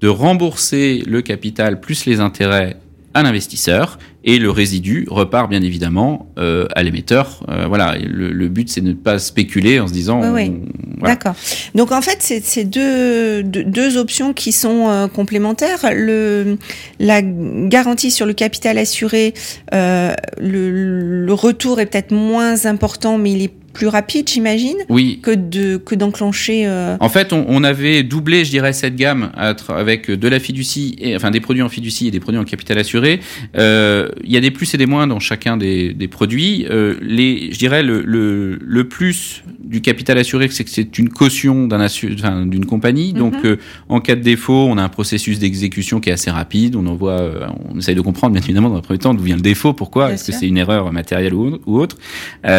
de 0.00 0.08
rembourser 0.08 1.02
le 1.06 1.22
capital 1.22 1.80
plus 1.80 2.06
les 2.06 2.20
intérêts 2.20 2.76
à 3.16 3.22
l'investisseur 3.22 3.98
et 4.24 4.38
le 4.38 4.50
résidu 4.50 5.06
repart 5.08 5.48
bien 5.48 5.62
évidemment 5.62 6.30
euh, 6.36 6.66
à 6.74 6.82
l'émetteur. 6.82 7.42
Euh, 7.48 7.66
voilà, 7.66 7.96
le, 7.98 8.48
but 8.48 8.68
c'est 8.68 8.82
de 8.82 8.88
ne 8.88 8.92
pas 8.92 9.18
spéculer 9.18 9.80
en 9.80 9.88
se 9.88 9.92
disant. 9.92 10.34
Oui, 10.34 10.52
D'accord. 11.00 11.34
Donc 11.74 11.92
en 11.92 12.02
fait, 12.02 12.18
c'est 12.20 12.64
deux, 12.64 13.42
deux, 13.42 13.96
options 13.96 14.34
qui 14.34 14.52
sont 14.52 14.88
euh, 14.88 15.06
complémentaires. 15.08 15.78
Le, 15.94 16.58
la 16.98 17.22
garantie 17.22 18.10
sur 18.10 18.26
le 18.26 18.34
capital 18.34 18.76
assuré, 18.76 19.32
le, 19.72 20.14
le 20.38 21.32
retour 21.32 21.80
est 21.80 21.86
peut-être 21.86 22.12
moins 22.12 22.66
important, 22.66 23.16
mais 23.16 23.32
il 23.32 23.42
est 23.42 23.52
plus 23.76 23.88
rapide, 23.88 24.26
j'imagine, 24.26 24.78
oui. 24.88 25.20
que 25.22 25.32
de 25.32 25.76
que 25.76 25.94
d'enclencher. 25.94 26.66
Euh... 26.66 26.96
En 27.00 27.10
fait, 27.10 27.34
on, 27.34 27.44
on, 27.46 27.62
avait 27.62 28.02
doublé, 28.02 28.42
je 28.46 28.50
dirais, 28.50 28.72
cette 28.72 28.96
gamme 28.96 29.30
avec 29.68 30.10
de 30.10 30.28
la 30.28 30.40
fiducie, 30.40 30.96
et, 30.98 31.14
enfin 31.14 31.30
des 31.30 31.40
produits 31.40 31.62
en 31.62 31.68
fiducie 31.68 32.08
et 32.08 32.10
des 32.10 32.18
produits 32.18 32.40
en 32.40 32.44
capital 32.44 32.78
assuré. 32.78 33.20
Euh, 33.58 34.08
il 34.24 34.32
y 34.32 34.36
a 34.38 34.40
des 34.40 34.50
plus 34.50 34.72
et 34.72 34.78
des 34.78 34.86
moins 34.86 35.06
dans 35.06 35.20
chacun 35.20 35.58
des, 35.58 35.92
des 35.92 36.08
produits. 36.08 36.66
Euh, 36.70 36.94
les, 37.02 37.52
je 37.52 37.58
dirais 37.58 37.82
le, 37.82 38.00
le, 38.00 38.58
le, 38.62 38.88
plus 38.88 39.42
du 39.62 39.82
capital 39.82 40.16
assuré, 40.16 40.48
c'est 40.50 40.64
que 40.64 40.70
c'est 40.70 40.98
une 40.98 41.10
caution 41.10 41.66
d'un 41.66 41.84
enfin, 41.84 42.46
d'une 42.46 42.64
compagnie. 42.64 43.12
Mhm. 43.12 43.18
Donc, 43.18 43.34
euh, 43.44 43.56
en 43.90 44.00
cas 44.00 44.16
de 44.16 44.22
défaut, 44.22 44.66
on 44.70 44.78
a 44.78 44.82
un 44.82 44.88
processus 44.88 45.38
d'exécution 45.38 46.00
qui 46.00 46.08
est 46.08 46.14
assez 46.14 46.30
rapide. 46.30 46.76
On 46.76 46.86
envoie, 46.86 47.20
euh, 47.20 47.46
on 47.74 47.78
essaye 47.78 47.94
de 47.94 48.00
comprendre, 48.00 48.32
bien 48.32 48.42
évidemment, 48.42 48.70
dans 48.70 48.76
le 48.76 48.80
premier 48.80 49.00
temps, 49.00 49.12
d'où 49.12 49.22
vient 49.22 49.36
le 49.36 49.42
défaut, 49.42 49.74
pourquoi, 49.74 50.12
est-ce 50.12 50.24
que 50.24 50.32
c'est 50.32 50.48
une 50.48 50.56
erreur 50.56 50.90
matérielle 50.92 51.34
ou, 51.34 51.58
ou 51.66 51.78
autre. 51.78 51.96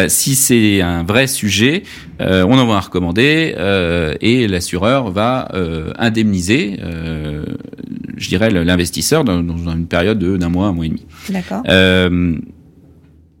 si 0.06 0.36
c'est 0.36 0.80
un 0.80 1.02
vrai 1.08 1.26
sujet, 1.26 1.82
euh, 2.20 2.44
on 2.46 2.58
envoie 2.58 2.76
un 2.76 2.80
recommandé 2.80 3.54
euh, 3.56 4.14
et 4.20 4.46
l'assureur 4.46 5.10
va 5.10 5.48
euh, 5.54 5.92
indemniser, 5.98 6.78
je 8.16 8.28
dirais, 8.28 8.50
l'investisseur 8.50 9.24
dans, 9.24 9.42
dans, 9.42 9.72
une 9.72 9.86
période 9.86 10.22
d'un 10.22 10.48
mois, 10.48 10.66
un 10.68 10.72
mois 10.72 10.86
et 10.86 10.90
demi. 10.90 11.06
D'accord. 11.30 11.62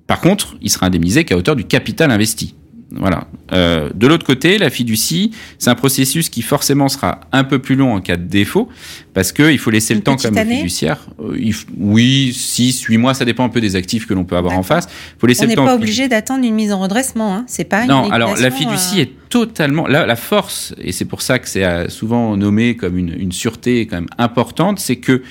par 0.06 0.20
contre, 0.20 0.56
il 0.60 0.70
sera 0.70 0.86
indemnisé 0.86 1.24
qu'à 1.24 1.36
hauteur 1.36 1.54
du 1.54 1.64
capital 1.64 2.10
investi. 2.10 2.54
Voilà. 2.90 3.26
Euh, 3.52 3.90
de 3.94 4.06
l'autre 4.06 4.24
côté, 4.24 4.56
la 4.56 4.70
fiducie, 4.70 5.32
c'est 5.58 5.68
un 5.68 5.74
processus 5.74 6.30
qui 6.30 6.40
forcément 6.40 6.88
sera 6.88 7.20
un 7.32 7.44
peu 7.44 7.58
plus 7.58 7.74
long 7.74 7.94
en 7.94 8.00
cas 8.00 8.16
de 8.16 8.24
défaut, 8.24 8.68
parce 9.12 9.32
qu'il 9.32 9.58
faut 9.58 9.70
laisser 9.70 9.94
le 9.94 10.00
temps 10.00 10.16
comme 10.16 10.34
fiduciaire. 10.34 11.06
Euh, 11.20 11.52
oui, 11.78 12.32
6, 12.32 12.82
8 12.82 12.96
mois, 12.96 13.12
ça 13.12 13.26
dépend 13.26 13.44
un 13.44 13.50
peu 13.50 13.60
des 13.60 13.76
actifs 13.76 14.06
que 14.06 14.14
l'on 14.14 14.24
peut 14.24 14.36
avoir 14.36 14.56
en 14.56 14.62
face. 14.62 14.88
Faut 15.18 15.26
laisser 15.26 15.44
On 15.44 15.48
n'est 15.48 15.54
pas 15.54 15.74
obligé 15.74 16.08
d'attendre 16.08 16.44
une 16.44 16.54
mise 16.54 16.72
en 16.72 16.80
redressement, 16.80 17.34
hein. 17.34 17.44
c'est 17.46 17.64
pas 17.64 17.84
Non, 17.84 18.10
alors 18.10 18.36
la 18.36 18.50
fiducie 18.50 19.00
euh, 19.00 19.02
est 19.02 19.10
totalement... 19.28 19.86
La, 19.86 20.06
la 20.06 20.16
force, 20.16 20.74
et 20.78 20.92
c'est 20.92 21.04
pour 21.04 21.20
ça 21.20 21.38
que 21.38 21.48
c'est 21.48 21.64
euh, 21.64 21.88
souvent 21.90 22.38
nommé 22.38 22.74
comme 22.74 22.96
une, 22.96 23.14
une 23.18 23.32
sûreté 23.32 23.86
quand 23.86 23.96
même 23.96 24.08
importante, 24.16 24.78
c'est 24.78 24.96
que 24.96 25.22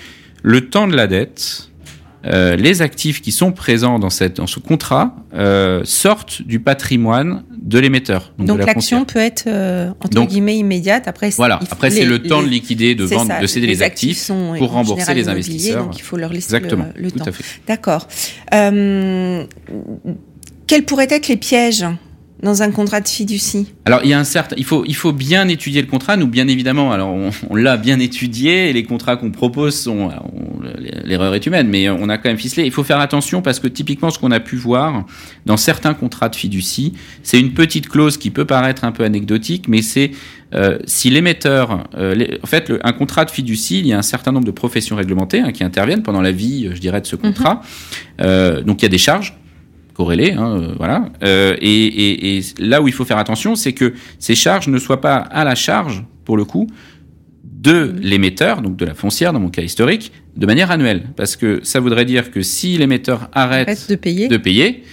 le 0.43 0.69
temps 0.69 0.87
de 0.87 0.95
la 0.95 1.07
dette 1.07 1.71
euh, 2.25 2.55
les 2.55 2.81
actifs 2.81 3.21
qui 3.21 3.31
sont 3.31 3.51
présents 3.51 3.99
dans, 3.99 4.09
cette, 4.09 4.37
dans 4.37 4.47
ce 4.47 4.59
contrat 4.59 5.15
euh, 5.33 5.81
sortent 5.83 6.41
du 6.41 6.59
patrimoine 6.59 7.43
de 7.61 7.77
l'émetteur. 7.79 8.33
Donc, 8.39 8.65
l'action 8.65 9.05
peut 9.05 9.19
être 9.19 9.45
euh, 9.47 9.91
entre 10.01 10.25
guillemets 10.25 10.57
immédiate. 10.57 11.07
Après, 11.07 11.29
voilà. 11.31 11.59
Après, 11.69 11.91
c'est 11.91 12.05
le 12.05 12.21
temps 12.23 12.41
de 12.41 12.47
liquider, 12.47 12.95
de 12.95 13.05
vendre, 13.05 13.39
de 13.39 13.47
céder 13.47 13.67
les, 13.67 13.83
actifs, 13.83 14.31
pour 14.57 14.71
rembourser 14.71 15.13
les 15.13 15.29
investisseurs. 15.29 15.85
Donc 15.85 15.97
il 15.97 16.01
faut 16.01 16.17
leur 16.17 16.33
laisser 16.33 16.55
Exactement, 16.55 16.87
le, 16.95 17.11
temps. 17.11 17.25
D'accord. 17.67 18.07
Quels 20.67 20.83
pourraient 20.83 21.07
être 21.09 21.27
les 21.27 21.37
pièges 21.37 21.85
dans 22.43 22.61
un 22.61 22.71
contrat 22.71 23.01
de 23.01 23.07
fiducie 23.07 23.67
Alors 23.85 24.01
il 24.03 24.09
y 24.09 24.13
a 24.13 24.19
un 24.19 24.23
certain, 24.23 24.55
il 24.57 24.65
faut 24.65 24.83
il 24.85 24.95
faut 24.95 25.11
bien 25.11 25.47
étudier 25.47 25.81
le 25.81 25.87
contrat. 25.87 26.17
Nous 26.17 26.27
bien 26.27 26.47
évidemment, 26.47 26.91
alors 26.91 27.09
on, 27.49 27.55
l'a 27.55 27.77
bien 27.77 27.99
étudié 27.99 28.69
et 28.69 28.73
les 28.73 28.83
contrats 28.83 29.17
qu'on 29.17 29.31
propose 29.31 29.79
sont 29.79 30.11
l'erreur 31.03 31.33
est 31.33 31.45
humaine, 31.45 31.67
mais 31.67 31.89
on 31.89 32.09
a 32.09 32.17
quand 32.17 32.29
même 32.29 32.37
ficelé. 32.37 32.65
Il 32.65 32.71
faut 32.71 32.83
faire 32.83 32.99
attention 32.99 33.41
parce 33.41 33.59
que 33.59 33.67
typiquement, 33.67 34.09
ce 34.09 34.19
qu'on 34.19 34.31
a 34.31 34.39
pu 34.39 34.55
voir 34.55 35.05
dans 35.45 35.57
certains 35.57 35.93
contrats 35.93 36.29
de 36.29 36.35
fiducie, 36.35 36.93
c'est 37.23 37.39
une 37.39 37.53
petite 37.53 37.89
clause 37.89 38.17
qui 38.17 38.29
peut 38.29 38.45
paraître 38.45 38.83
un 38.83 38.91
peu 38.91 39.03
anecdotique, 39.03 39.67
mais 39.67 39.81
c'est 39.81 40.11
euh, 40.53 40.77
si 40.85 41.09
l'émetteur, 41.09 41.89
euh, 41.97 42.15
en 42.41 42.47
fait, 42.47 42.71
un 42.83 42.93
contrat 42.93 43.25
de 43.25 43.31
fiducie, 43.31 43.79
il 43.79 43.87
y 43.87 43.93
a 43.93 43.97
un 43.97 44.03
certain 44.03 44.31
nombre 44.31 44.45
de 44.45 44.51
professions 44.51 44.95
réglementées 44.95 45.41
hein, 45.41 45.51
qui 45.51 45.63
interviennent 45.63 46.03
pendant 46.03 46.21
la 46.21 46.31
vie, 46.31 46.69
je 46.73 46.79
dirais, 46.79 47.01
de 47.01 47.07
ce 47.07 47.15
mhm. 47.15 47.21
contrat. 47.21 47.61
euh, 48.21 48.61
donc 48.61 48.81
il 48.81 48.85
y 48.85 48.87
a 48.87 48.89
des 48.89 48.97
charges 48.97 49.37
corrélées, 49.97 50.33
hein, 50.33 50.57
euh, 50.57 50.73
voilà. 50.77 51.09
Et, 51.21 51.85
et, 51.85 52.37
et, 52.37 52.41
là 52.59 52.81
où 52.81 52.87
il 52.87 52.93
faut 52.93 53.03
faire 53.03 53.17
attention, 53.17 53.55
c'est 53.55 53.73
que 53.73 53.93
ces 54.19 54.35
charges 54.35 54.67
ne 54.67 54.77
soient 54.77 55.01
pas 55.01 55.17
à 55.17 55.43
la 55.43 55.55
charge, 55.55 56.05
pour 56.23 56.37
le 56.37 56.45
coup, 56.45 56.67
de 57.43 57.95
l'émetteur, 57.99 58.61
donc 58.61 58.77
de 58.77 58.85
la 58.85 58.93
foncière 58.93 59.33
dans 59.33 59.39
mon 59.39 59.49
cas 59.49 59.63
historique, 59.63 60.11
de 60.35 60.45
manière 60.45 60.71
annuelle. 60.71 61.07
Parce 61.15 61.35
que 61.35 61.59
ça 61.63 61.79
voudrait 61.79 62.05
dire 62.05 62.31
que 62.31 62.41
si 62.41 62.77
l'émetteur 62.77 63.29
arrête, 63.33 63.89
de 63.89 63.95
payer, 63.95 64.27
de 64.27 64.37
payer 64.37 64.83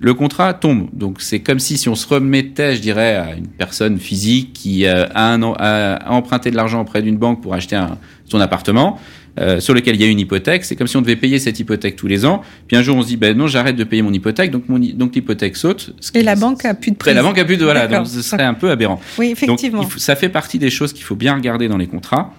le 0.00 0.14
contrat 0.14 0.54
tombe. 0.54 0.88
Donc 0.92 1.20
c'est 1.20 1.40
comme 1.40 1.58
si 1.58 1.76
si 1.76 1.88
on 1.88 1.94
se 1.94 2.06
remettait, 2.08 2.74
je 2.74 2.80
dirais, 2.80 3.16
à 3.16 3.34
une 3.36 3.46
personne 3.46 3.98
physique 3.98 4.54
qui 4.54 4.86
a, 4.86 5.10
un, 5.14 5.42
a 5.42 6.10
emprunté 6.10 6.50
de 6.50 6.56
l'argent 6.56 6.80
auprès 6.80 7.02
d'une 7.02 7.18
banque 7.18 7.42
pour 7.42 7.54
acheter 7.54 7.76
un, 7.76 7.98
son 8.24 8.40
appartement. 8.40 8.98
Euh, 9.40 9.58
sur 9.58 9.72
lequel 9.72 9.94
il 9.94 10.02
y 10.02 10.04
a 10.04 10.08
une 10.08 10.20
hypothèque, 10.20 10.64
c'est 10.64 10.76
comme 10.76 10.86
si 10.86 10.96
on 10.98 11.00
devait 11.00 11.16
payer 11.16 11.38
cette 11.38 11.58
hypothèque 11.58 11.96
tous 11.96 12.06
les 12.06 12.26
ans. 12.26 12.42
Puis 12.68 12.76
un 12.76 12.82
jour 12.82 12.96
on 12.96 13.02
se 13.02 13.08
dit 13.08 13.16
ben 13.16 13.36
non 13.36 13.46
j'arrête 13.46 13.76
de 13.76 13.84
payer 13.84 14.02
mon 14.02 14.12
hypothèque 14.12 14.50
donc 14.50 14.68
mon 14.68 14.78
donc 14.78 15.14
l'hypothèque 15.14 15.56
saute. 15.56 15.94
Et 16.14 16.22
la 16.22 16.36
banque 16.36 16.64
a 16.66 16.74
plus 16.74 16.90
de 16.90 16.96
prix. 16.96 17.14
La 17.14 17.22
banque 17.22 17.38
a 17.38 17.44
plus 17.44 17.56
de 17.56 17.64
voilà 17.64 17.86
donc 17.86 18.06
ce 18.06 18.20
serait 18.20 18.44
un 18.44 18.54
peu 18.54 18.70
aberrant. 18.70 19.00
Oui 19.18 19.30
effectivement. 19.30 19.82
Donc, 19.82 19.92
ça 19.96 20.14
fait 20.14 20.28
partie 20.28 20.58
des 20.58 20.70
choses 20.70 20.92
qu'il 20.92 21.04
faut 21.04 21.16
bien 21.16 21.34
regarder 21.34 21.68
dans 21.68 21.78
les 21.78 21.86
contrats. 21.86 22.34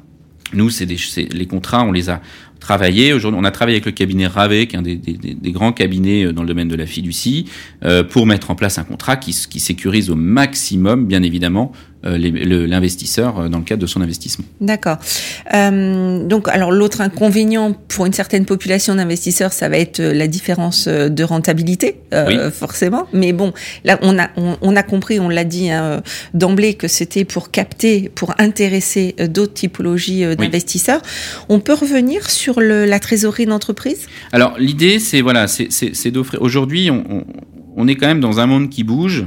Nous, 0.54 0.70
c'est 0.70 0.86
les 0.86 1.46
contrats, 1.46 1.84
on 1.84 1.92
les 1.92 2.10
a 2.10 2.22
travaillé. 2.62 3.12
Aujourd'hui, 3.12 3.38
on 3.42 3.44
a 3.44 3.52
travaillé 3.52 3.76
avec 3.76 3.86
le 3.86 3.92
cabinet 3.92 4.28
Ravé, 4.28 4.68
qui 4.68 4.78
est 4.78 4.80
un 4.80 4.84
des, 4.84 4.96
des, 4.96 5.18
des, 5.18 5.52
grands 5.52 5.74
cabinets 5.74 6.26
euh, 6.26 6.32
dans 6.32 6.44
le 6.44 6.48
domaine 6.48 6.70
de 6.70 6.76
la 6.76 6.86
fiducie, 6.86 7.48
euh, 7.84 8.04
pour 8.04 8.26
mettre 8.26 8.52
en 8.52 8.56
place 8.56 8.78
un 8.78 8.86
contrat 8.86 9.18
qui, 9.18 9.36
qui 9.50 9.60
sécurise 9.60 10.10
au 10.10 10.16
maximum, 10.16 11.08
bien 11.08 11.24
évidemment, 11.24 11.74
euh, 12.04 12.18
l'investisseur 12.18 13.48
dans 13.48 13.60
le 13.60 13.64
cadre 13.64 13.82
de 13.82 13.86
son 13.86 14.02
investissement. 14.02 14.44
D'accord. 14.60 14.98
Euh, 15.54 16.26
donc, 16.26 16.48
alors 16.48 16.72
l'autre 16.72 17.00
inconvénient 17.02 17.74
pour 17.90 18.08
une 18.08 18.14
certaine 18.14 18.46
population 18.46 18.96
d'investisseurs, 18.96 19.54
ça 19.54 19.70
va 19.70 19.78
être 19.78 20.02
la 20.02 20.26
différence 20.26 20.88
de 20.88 21.24
rentabilité, 21.24 21.98
forcément. 22.54 23.08
Mais 23.14 23.34
bon, 23.34 23.54
là, 23.84 24.00
on 24.02 24.18
a 24.18 24.30
on, 24.36 24.58
on 24.62 24.76
a 24.76 24.82
compris, 24.82 25.20
on 25.20 25.30
l'a 25.30 25.44
dit 25.44 25.70
hein, 25.70 26.02
d'emblée 26.34 26.74
que 26.74 26.88
c'était 26.88 27.24
pour 27.24 27.52
capter, 27.52 28.10
pour 28.16 28.34
intéresser 28.40 29.16
d'autres 29.30 29.54
typologies 29.54 30.36
d'investisseurs. 30.36 31.02
On 31.50 31.60
peut 31.60 31.76
revenir 31.76 32.32
sur 32.32 32.51
la 32.60 33.00
trésorerie 33.00 33.46
d'entreprise? 33.46 34.08
Alors 34.32 34.56
l'idée, 34.58 35.00
c'est 35.00 35.22
voilà, 35.22 35.48
c'est 35.48 36.12
d'offrir. 36.12 36.42
Aujourd'hui, 36.42 36.90
on, 36.90 37.88
est 37.88 37.96
quand 37.96 38.08
même 38.08 38.20
dans 38.20 38.40
un 38.40 38.48
monde 38.48 38.70
qui 38.70 38.84
bouge. 38.84 39.26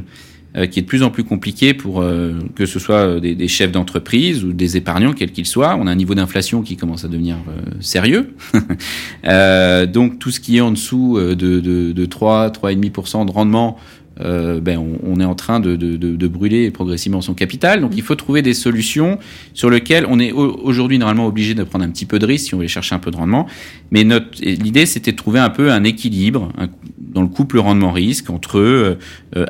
Euh, 0.56 0.68
qui 0.68 0.78
est 0.78 0.82
de 0.82 0.86
plus 0.86 1.02
en 1.02 1.10
plus 1.10 1.24
compliqué 1.24 1.74
pour 1.74 2.00
euh, 2.00 2.38
que 2.54 2.64
ce 2.64 2.78
soit 2.78 3.18
des, 3.18 3.34
des 3.34 3.48
chefs 3.48 3.72
d'entreprise 3.72 4.44
ou 4.44 4.52
des 4.52 4.76
épargnants, 4.76 5.12
quels 5.12 5.32
qu'ils 5.32 5.46
soient. 5.46 5.76
On 5.80 5.88
a 5.88 5.90
un 5.90 5.96
niveau 5.96 6.14
d'inflation 6.14 6.62
qui 6.62 6.76
commence 6.76 7.04
à 7.04 7.08
devenir 7.08 7.38
euh, 7.48 7.72
sérieux. 7.80 8.36
donc 9.92 10.20
tout 10.20 10.30
ce 10.30 10.38
qui 10.38 10.58
est 10.58 10.60
en 10.60 10.70
dessous 10.70 11.18
de, 11.18 11.34
de, 11.34 11.90
de 11.90 12.06
3, 12.06 12.50
3,5% 12.50 13.26
de 13.26 13.32
rendement, 13.32 13.78
euh, 14.20 14.60
ben 14.60 14.78
on, 15.02 15.18
est 15.18 15.24
en 15.24 15.34
train 15.34 15.58
de, 15.58 16.26
brûler 16.28 16.70
progressivement 16.70 17.20
son 17.20 17.34
capital. 17.34 17.80
Donc 17.80 17.92
il 17.96 18.02
faut 18.02 18.14
trouver 18.14 18.42
des 18.42 18.54
solutions 18.54 19.18
sur 19.54 19.70
lesquelles 19.70 20.06
on 20.08 20.20
est 20.20 20.30
aujourd'hui 20.32 20.98
normalement 20.98 21.26
obligé 21.26 21.54
de 21.54 21.64
prendre 21.64 21.84
un 21.84 21.90
petit 21.90 22.06
peu 22.06 22.18
de 22.18 22.26
risque 22.26 22.46
si 22.46 22.54
on 22.54 22.58
veut 22.58 22.66
chercher 22.68 22.94
un 22.94 23.00
peu 23.00 23.10
de 23.10 23.16
rendement. 23.16 23.46
Mais 23.90 24.06
l'idée 24.40 24.86
c'était 24.86 25.10
de 25.12 25.16
trouver 25.16 25.40
un 25.40 25.50
peu 25.50 25.72
un 25.72 25.82
équilibre 25.82 26.52
dans 26.98 27.22
le 27.22 27.28
couple 27.28 27.58
rendement-risque 27.58 28.30
entre 28.30 28.58
euh, 28.58 28.96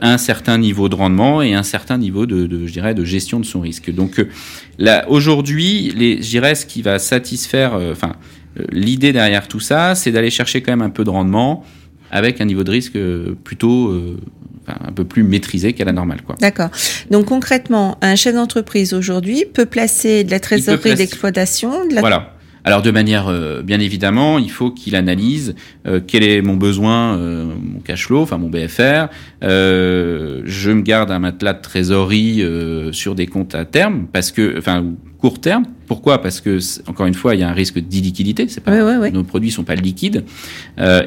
un 0.00 0.16
certain 0.16 0.56
niveau 0.56 0.88
de 0.88 0.94
rendement 0.94 1.42
et 1.42 1.54
un 1.54 1.62
certain 1.62 1.98
niveau 1.98 2.24
de, 2.24 2.66
gestion 3.04 3.40
de 3.40 3.44
son 3.44 3.60
risque. 3.60 3.92
Donc 3.94 4.18
euh, 4.18 5.02
aujourd'hui, 5.08 5.90
je 5.90 6.28
dirais 6.28 6.54
ce 6.54 6.64
qui 6.64 6.80
va 6.80 6.98
satisfaire, 6.98 7.74
enfin 7.92 8.14
l'idée 8.70 9.12
derrière 9.12 9.48
tout 9.48 9.60
ça, 9.60 9.94
c'est 9.94 10.12
d'aller 10.12 10.30
chercher 10.30 10.62
quand 10.62 10.72
même 10.72 10.82
un 10.82 10.90
peu 10.90 11.04
de 11.04 11.10
rendement 11.10 11.64
avec 12.10 12.40
un 12.40 12.44
niveau 12.44 12.64
de 12.64 12.70
risque 12.70 12.98
plutôt 13.44 13.92
un 14.66 14.92
peu 14.92 15.04
plus 15.04 15.22
maîtrisé 15.22 15.72
qu'à 15.72 15.84
la 15.84 15.92
normale. 15.92 16.20
D'accord. 16.40 16.70
Donc 17.10 17.26
concrètement, 17.26 17.98
un 18.02 18.16
chef 18.16 18.34
d'entreprise 18.34 18.94
aujourd'hui 18.94 19.44
peut 19.52 19.66
placer 19.66 20.24
de 20.24 20.30
la 20.30 20.40
trésorerie 20.40 20.94
d'exploitation. 20.94 21.72
La... 21.90 22.00
Voilà. 22.00 22.34
Alors 22.66 22.80
de 22.80 22.90
manière, 22.90 23.28
euh, 23.28 23.62
bien 23.62 23.78
évidemment, 23.78 24.38
il 24.38 24.50
faut 24.50 24.70
qu'il 24.70 24.96
analyse 24.96 25.54
euh, 25.86 26.00
quel 26.04 26.22
est 26.22 26.40
mon 26.40 26.56
besoin, 26.56 27.18
euh, 27.18 27.44
mon 27.62 27.80
cash 27.80 28.06
flow, 28.06 28.22
enfin 28.22 28.38
mon 28.38 28.48
BFR. 28.48 29.08
je 29.42 30.70
me 30.70 30.80
garde 30.80 31.10
un 31.10 31.18
matelas 31.18 31.52
de 31.52 31.60
trésorerie 31.60 32.42
sur 32.92 33.14
des 33.14 33.26
comptes 33.26 33.54
à 33.54 33.66
terme, 33.66 34.06
parce 34.10 34.32
que, 34.32 34.56
enfin 34.56 34.84
court 35.24 35.40
terme. 35.40 35.64
Pourquoi? 35.86 36.20
Parce 36.20 36.42
que 36.42 36.58
encore 36.86 37.06
une 37.06 37.14
fois, 37.14 37.34
il 37.34 37.40
y 37.40 37.42
a 37.42 37.48
un 37.48 37.54
risque 37.54 37.78
d'illiquidité. 37.78 38.46
C'est 38.48 38.60
pas 38.60 38.72
nos 39.10 39.24
produits 39.24 39.50
sont 39.50 39.64
pas 39.64 39.74
liquides. 39.74 40.22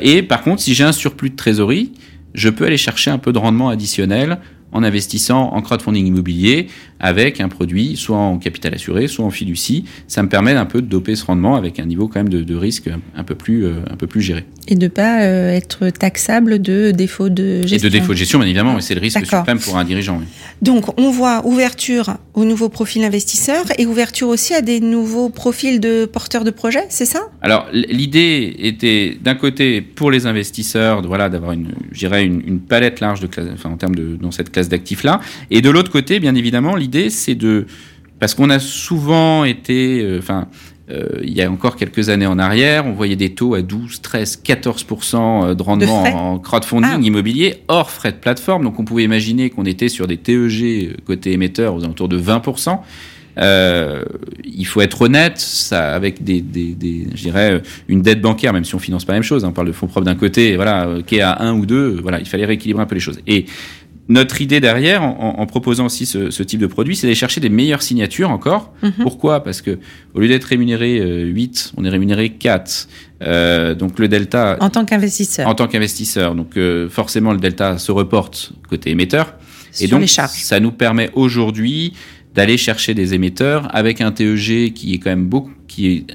et 0.01 0.23
par 0.23 0.41
contre, 0.41 0.59
si 0.59 0.73
j'ai 0.73 0.83
un 0.83 0.91
surplus 0.91 1.29
de 1.29 1.35
trésorerie, 1.35 1.91
je 2.33 2.49
peux 2.49 2.65
aller 2.65 2.77
chercher 2.77 3.11
un 3.11 3.19
peu 3.19 3.31
de 3.31 3.37
rendement 3.37 3.69
additionnel 3.69 4.39
en 4.71 4.83
investissant 4.83 5.53
en 5.53 5.61
crowdfunding 5.61 6.05
immobilier 6.05 6.67
avec 6.99 7.39
un 7.41 7.47
produit 7.47 7.95
soit 7.95 8.17
en 8.17 8.37
capital 8.37 8.73
assuré, 8.73 9.07
soit 9.07 9.25
en 9.25 9.29
fiducie. 9.29 9.85
Ça 10.07 10.23
me 10.23 10.29
permet 10.29 10.53
un 10.53 10.65
peu 10.65 10.81
de 10.81 10.87
doper 10.87 11.15
ce 11.15 11.25
rendement 11.25 11.55
avec 11.55 11.79
un 11.79 11.85
niveau 11.85 12.07
quand 12.07 12.19
même 12.19 12.29
de, 12.29 12.41
de 12.43 12.55
risque 12.55 12.89
un 13.15 13.23
peu 13.23 13.35
plus 13.35 13.65
euh, 13.65 13.79
un 13.89 13.95
peu 13.95 14.07
plus 14.07 14.21
géré. 14.21 14.45
Et 14.67 14.75
de 14.75 14.87
pas 14.87 15.21
euh, 15.21 15.51
être 15.51 15.89
taxable 15.89 16.61
de 16.61 16.91
défaut 16.91 17.29
de 17.29 17.61
gestion. 17.61 17.77
Et 17.77 17.81
de 17.81 17.89
défaut 17.89 18.13
de 18.13 18.17
gestion, 18.17 18.39
bien 18.39 18.47
évidemment, 18.47 18.79
c'est 18.81 18.95
le 18.95 19.01
risque 19.01 19.19
suprême 19.25 19.59
pour 19.59 19.77
un 19.77 19.85
dirigeant. 19.85 20.17
Oui. 20.19 20.25
Donc 20.61 20.99
on 20.99 21.11
voit 21.11 21.45
ouverture 21.45 22.17
aux 22.33 22.45
nouveaux 22.45 22.69
profils 22.69 23.03
investisseurs 23.03 23.65
et 23.77 23.85
ouverture 23.85 24.27
aussi 24.27 24.53
à 24.53 24.61
des 24.61 24.79
nouveaux 24.79 25.29
profils 25.29 25.79
de 25.79 26.05
porteurs 26.05 26.43
de 26.43 26.51
projets, 26.51 26.85
c'est 26.89 27.05
ça? 27.05 27.29
Alors 27.41 27.67
l'idée 27.71 28.55
était 28.59 29.17
d'un 29.21 29.35
côté 29.35 29.81
pour 29.81 30.11
les 30.11 30.25
investisseurs, 30.25 31.01
voilà, 31.03 31.29
d'avoir 31.29 31.51
une, 31.51 31.69
je 31.91 32.07
une, 32.07 32.41
une 32.45 32.59
palette 32.59 32.99
large 32.99 33.19
de 33.19 33.27
classe, 33.27 33.47
enfin 33.53 33.69
en 33.69 33.77
termes 33.77 33.95
de 33.95 34.15
dans 34.15 34.31
cette 34.31 34.51
classe 34.57 34.69
d'actifs 34.69 35.03
là, 35.03 35.19
et 35.51 35.61
de 35.61 35.69
l'autre 35.69 35.91
côté, 35.91 36.19
bien 36.19 36.33
évidemment, 36.35 36.75
l'idée, 36.75 37.09
c'est 37.09 37.35
de 37.35 37.67
parce 38.19 38.33
qu'on 38.33 38.49
a 38.49 38.57
souvent 38.57 39.43
été, 39.43 40.01
euh, 40.01 40.17
enfin, 40.17 40.47
euh, 40.89 41.19
il 41.21 41.33
y 41.33 41.41
a 41.41 41.51
encore 41.51 41.75
quelques 41.75 42.09
années 42.09 42.25
en 42.25 42.39
arrière, 42.39 42.85
on 42.85 42.93
voyait 42.93 43.15
des 43.15 43.33
taux 43.33 43.55
à 43.55 43.61
12, 43.61 44.01
13, 44.01 44.41
14% 44.43 45.53
de 45.53 45.61
rendement 45.61 46.03
en 46.03 46.39
crowdfunding 46.39 46.89
ah. 46.93 46.99
immobilier 47.01 47.63
hors 47.67 47.91
frais 47.91 48.11
de 48.11 48.17
plateforme. 48.17 48.63
Donc 48.63 48.79
on 48.79 48.85
pouvait 48.85 49.03
imaginer 49.03 49.49
qu'on 49.49 49.65
était 49.65 49.89
sur 49.89 50.07
des 50.07 50.17
TEG 50.17 50.63
euh, 50.63 50.93
côté 51.05 51.33
émetteur 51.33 51.75
aux 51.75 51.83
alentours 51.83 52.09
de 52.09 52.17
20 52.17 52.41
euh, 53.39 54.03
il 54.43 54.65
faut 54.65 54.81
être 54.81 55.01
honnête, 55.01 55.37
ça, 55.37 55.93
avec 55.93 56.23
des, 56.23 56.41
des, 56.41 56.73
des, 56.73 57.07
je 57.13 57.21
dirais, 57.21 57.61
une 57.87 58.01
dette 58.01 58.19
bancaire, 58.19 58.51
même 58.51 58.65
si 58.65 58.73
on 58.73 58.79
finance 58.79 59.05
pas 59.05 59.13
la 59.13 59.17
même 59.17 59.23
chose, 59.23 59.45
hein, 59.45 59.49
on 59.49 59.53
parle 59.53 59.67
de 59.67 59.73
fonds 59.73 59.85
propres 59.85 60.05
d'un 60.05 60.15
côté, 60.15 60.55
voilà, 60.55 60.89
qui 61.05 61.17
est 61.17 61.21
à 61.21 61.41
un 61.41 61.53
ou 61.53 61.67
deux, 61.67 61.99
voilà, 62.01 62.19
il 62.19 62.25
fallait 62.25 62.45
rééquilibrer 62.45 62.81
un 62.81 62.87
peu 62.87 62.95
les 62.95 63.01
choses. 63.01 63.19
Et 63.27 63.45
notre 64.09 64.41
idée 64.41 64.59
derrière, 64.61 65.03
en, 65.03 65.35
en 65.37 65.45
proposant 65.45 65.85
aussi 65.85 66.05
ce, 66.05 66.29
ce, 66.29 66.43
type 66.43 66.59
de 66.59 66.67
produit, 66.67 66.95
c'est 66.95 67.07
d'aller 67.07 67.15
chercher 67.15 67.41
des 67.41 67.49
meilleures 67.49 67.81
signatures 67.81 68.29
encore. 68.29 68.73
-hmm. 68.81 68.91
Pourquoi? 69.01 69.43
Parce 69.43 69.61
que 69.61 69.79
au 70.13 70.19
lieu 70.21 70.27
d'être 70.27 70.45
rémunéré 70.45 70.99
euh, 70.99 71.25
8, 71.25 71.73
on 71.77 71.83
est 71.83 71.89
rémunéré 71.89 72.29
4. 72.29 72.87
Euh, 73.21 73.75
donc 73.75 73.99
le 73.99 74.07
delta... 74.07 74.57
En 74.61 74.69
tant 74.69 74.85
qu'investisseur. 74.85 75.47
En 75.47 75.55
tant 75.55 75.67
qu'investisseur. 75.67 76.35
Donc 76.35 76.55
euh, 76.55 76.89
forcément, 76.89 77.33
le 77.33 77.39
delta 77.39 77.77
se 77.77 77.91
reporte 77.91 78.53
côté 78.69 78.91
émetteur. 78.91 79.33
Sur 79.71 79.85
et 79.85 79.89
donc, 79.89 80.01
les 80.01 80.07
charges. 80.07 80.31
ça 80.31 80.59
nous 80.59 80.71
permet 80.71 81.09
aujourd'hui 81.13 81.93
d'aller 82.33 82.57
chercher 82.57 82.93
des 82.93 83.13
émetteurs 83.13 83.67
avec 83.75 83.99
un 83.99 84.11
TEG 84.11 84.73
qui 84.73 84.93
est 84.93 84.99
quand 84.99 85.09
même 85.09 85.27
beaucoup, 85.27 85.51
qui 85.67 85.87
est 85.87 86.05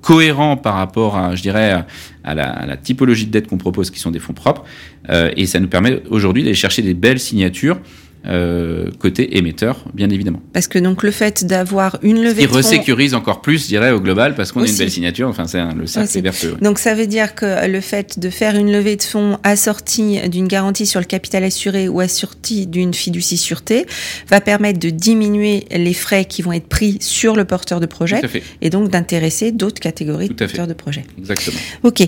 cohérent 0.00 0.56
par 0.56 0.74
rapport 0.74 1.16
à, 1.16 1.34
je 1.36 1.42
dirais, 1.42 1.84
à 2.24 2.34
la, 2.34 2.50
à 2.50 2.66
la 2.66 2.76
typologie 2.76 3.26
de 3.26 3.30
dette 3.30 3.48
qu'on 3.48 3.58
propose, 3.58 3.90
qui 3.90 3.98
sont 4.00 4.10
des 4.10 4.18
fonds 4.18 4.32
propres. 4.32 4.64
Euh, 5.10 5.30
et 5.36 5.46
ça 5.46 5.60
nous 5.60 5.68
permet 5.68 6.02
aujourd'hui 6.08 6.42
d'aller 6.42 6.54
chercher 6.54 6.82
des 6.82 6.94
belles 6.94 7.20
signatures 7.20 7.80
euh, 8.26 8.88
côté 8.98 9.36
émetteur, 9.36 9.84
bien 9.94 10.10
évidemment. 10.10 10.40
Parce 10.52 10.68
que 10.68 10.78
donc 10.78 11.02
le 11.02 11.10
fait 11.10 11.44
d'avoir 11.44 11.98
une 12.02 12.22
levée 12.22 12.42
de 12.42 12.48
fonds... 12.48 12.56
resécurise 12.56 13.14
encore 13.14 13.42
plus, 13.42 13.62
je 13.62 13.66
dirais, 13.66 13.90
au 13.90 14.00
global, 14.00 14.34
parce 14.34 14.52
qu'on 14.52 14.62
a 14.62 14.66
une 14.66 14.76
belle 14.76 14.90
signature, 14.90 15.28
enfin 15.28 15.46
c'est 15.46 15.60
le 15.74 15.86
cercle 15.86 16.20
vertueux. 16.20 16.56
Donc 16.60 16.78
ça 16.78 16.94
veut 16.94 17.06
dire 17.06 17.34
que 17.34 17.66
le 17.66 17.80
fait 17.80 18.18
de 18.18 18.30
faire 18.30 18.56
une 18.56 18.70
levée 18.70 18.96
de 18.96 19.02
fonds 19.02 19.38
assortie 19.42 20.28
d'une 20.28 20.46
garantie 20.46 20.86
sur 20.86 21.00
le 21.00 21.06
capital 21.06 21.44
assuré 21.44 21.88
ou 21.88 22.00
assortie 22.00 22.66
d'une 22.66 22.94
fiducie 22.94 23.36
sûreté 23.36 23.86
va 24.28 24.40
permettre 24.40 24.78
de 24.78 24.90
diminuer 24.90 25.64
les 25.70 25.94
frais 25.94 26.24
qui 26.24 26.42
vont 26.42 26.52
être 26.52 26.68
pris 26.68 26.98
sur 27.00 27.34
le 27.34 27.44
porteur 27.44 27.80
de 27.80 27.86
projet 27.86 28.20
et 28.60 28.70
donc 28.70 28.88
d'intéresser 28.88 29.52
d'autres 29.52 29.80
catégories 29.80 30.28
de 30.28 30.34
porteurs 30.34 30.66
de 30.66 30.74
projet. 30.74 31.04
Exactement. 31.18 31.58
Ok. 31.82 32.02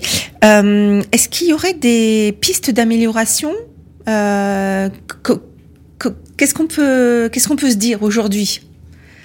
Euh, 0.45 1.03
Est-ce 1.13 1.29
qu'il 1.29 1.49
y 1.49 1.53
aurait 1.53 1.75
des 1.75 2.37
pistes 2.41 2.71
d'amélioration 2.71 3.53
euh, 4.09 4.89
qu'est-ce 6.37 6.55
qu'on 6.55 6.67
peut, 6.67 7.29
qu'est-ce 7.33 7.49
qu'on 7.49 7.57
peut 7.57 7.71
se 7.71 7.77
dire 7.77 8.03
aujourd'hui? 8.03 8.61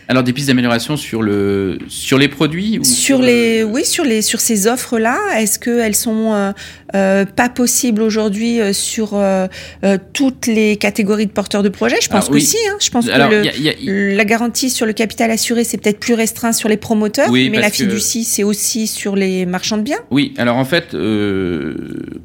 Alors 0.10 0.24
des 0.24 0.34
pistes 0.34 0.48
d'amélioration 0.48 0.98
sur 0.98 1.22
le 1.22 1.78
sur 1.88 2.18
les 2.18 2.28
produits 2.28 2.80
ou 2.80 2.84
sur, 2.84 3.22
les 3.22 3.64
oui 3.64 3.86
sur 3.86 4.04
les 4.04 4.24
sur 4.24 4.40
ces 4.40 4.66
offres 4.66 4.98
là 4.98 5.20
est-ce 5.38 5.60
que 5.60 5.70
elles 5.70 5.94
sont 5.94 6.34
euh, 6.34 6.52
euh, 6.96 7.26
pas 7.26 7.50
possibles 7.50 8.02
aujourd'hui 8.02 8.60
euh, 8.62 8.74
sur 8.74 9.12
euh, 9.14 9.48
euh, 9.84 9.98
toutes 10.14 10.48
les 10.48 10.76
catégories 10.78 11.26
de 11.28 11.32
porteurs 11.32 11.64
de 11.64 11.70
projets 11.70 11.98
Je 12.02 12.08
pense 12.10 12.16
Alors, 12.26 12.30
que 12.30 12.34
oui. 12.36 12.42
si. 12.42 12.58
Hein. 12.70 12.78
Je 12.80 12.90
pense 12.90 13.08
Alors, 13.10 13.30
que 13.30 13.36
le- 13.36 13.46
y 13.46 13.50
a- 13.50 13.56
y 13.58 13.70
a- 13.70 13.74
y- 13.80 14.16
la 14.16 14.26
garantie 14.26 14.70
sur 14.70 14.86
le 14.86 14.94
capital 14.94 15.30
assuré 15.32 15.64
c'est 15.64 15.78
peut-être 15.78 16.00
plus 16.00 16.14
restreint 16.14 16.52
sur 16.52 16.70
les 16.70 16.78
promoteurs, 16.78 17.30
Oui, 17.30 17.50
mais 17.50 17.60
la 17.60 17.70
que- 17.70 17.76
fiducie 17.78 18.24
c'est 18.24 18.44
aussi 18.44 18.88
sur 18.88 19.16
les 19.16 19.46
marchands 19.46 19.78
de 19.78 19.84
biens. 19.84 20.00
Oui, 20.12 20.34
alors 20.38 20.58
en 20.58 20.66
fait, 20.66 20.94
euh, 20.94 21.76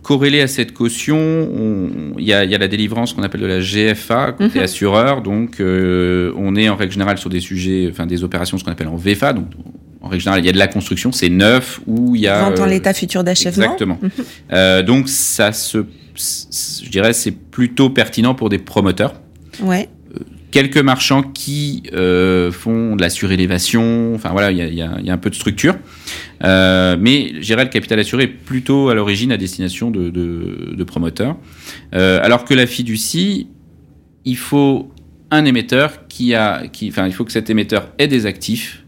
corrélé 0.02 0.40
à 0.40 0.46
cette 0.46 0.72
caution, 0.72 1.18
on- 1.18 2.18
il 2.18 2.24
y 2.24 2.28
y 2.28 2.32
a 2.32 2.44
la 2.58 2.68
délivrance 2.68 3.12
qu'on 3.12 3.22
appelle 3.22 3.40
de 3.42 3.46
la 3.46 3.60
GFA, 3.60 4.32
côté 4.32 4.58
Mhm. 4.58 4.64
assureur. 4.64 5.22
Donc, 5.22 5.60
euh, 5.60 6.32
on 6.36 6.56
est 6.56 6.68
en 6.68 6.76
règle 6.76 6.92
générale 6.92 7.18
sur 7.18 7.30
des 7.30 7.40
sujets, 7.40 7.88
enfin 7.90 8.06
des 8.06 8.24
opérations, 8.24 8.58
ce 8.58 8.64
qu'on 8.64 8.72
appelle 8.72 8.88
en 8.88 8.96
VFA. 8.96 9.32
Donc, 9.32 9.46
en 10.04 10.08
règle 10.08 10.22
générale, 10.22 10.42
il 10.42 10.46
y 10.46 10.50
a 10.50 10.52
de 10.52 10.58
la 10.58 10.68
construction, 10.68 11.10
c'est 11.12 11.30
neuf, 11.30 11.80
ou 11.86 12.14
il 12.14 12.22
y 12.22 12.28
a. 12.28 12.42
Vente 12.50 12.60
euh, 12.60 12.66
l'état 12.66 12.92
futur 12.92 13.24
d'achèvement. 13.24 13.64
Exactement. 13.64 13.98
Euh, 14.52 14.82
donc, 14.82 15.08
ça 15.08 15.52
se, 15.52 15.78
je 16.14 16.90
dirais, 16.90 17.12
c'est 17.12 17.30
plutôt 17.32 17.90
pertinent 17.90 18.34
pour 18.34 18.48
des 18.50 18.58
promoteurs. 18.58 19.14
Ouais. 19.62 19.88
Quelques 20.50 20.78
marchands 20.78 21.22
qui 21.22 21.82
euh, 21.94 22.52
font 22.52 22.94
de 22.94 23.00
la 23.02 23.10
surélévation, 23.10 24.14
enfin 24.14 24.30
voilà, 24.30 24.52
il 24.52 24.58
y 24.58 24.62
a, 24.62 24.66
il 24.68 24.74
y 24.74 24.82
a- 24.82 24.96
il 25.00 25.06
y 25.06 25.10
a 25.10 25.12
un 25.12 25.18
peu 25.18 25.28
de 25.30 25.34
structure. 25.34 25.74
Euh, 26.44 26.96
mais 27.00 27.32
je 27.40 27.46
dirais 27.46 27.64
le 27.64 27.70
capital 27.70 27.98
assuré 27.98 28.24
est 28.24 28.28
plutôt 28.28 28.88
à 28.88 28.94
l'origine 28.94 29.32
à 29.32 29.36
destination 29.36 29.90
de, 29.90 30.10
de, 30.10 30.74
de 30.76 30.84
promoteurs. 30.84 31.36
Euh, 31.94 32.20
alors 32.22 32.44
que 32.44 32.54
la 32.54 32.66
fiducie, 32.68 33.48
il 34.24 34.36
faut 34.36 34.92
un 35.32 35.44
émetteur 35.44 36.06
qui 36.06 36.34
a, 36.36 36.68
qui, 36.68 36.88
enfin, 36.88 37.06
il 37.08 37.12
faut 37.12 37.24
que 37.24 37.32
cet 37.32 37.50
émetteur 37.50 37.88
ait 37.98 38.06
des 38.06 38.24
actifs 38.26 38.83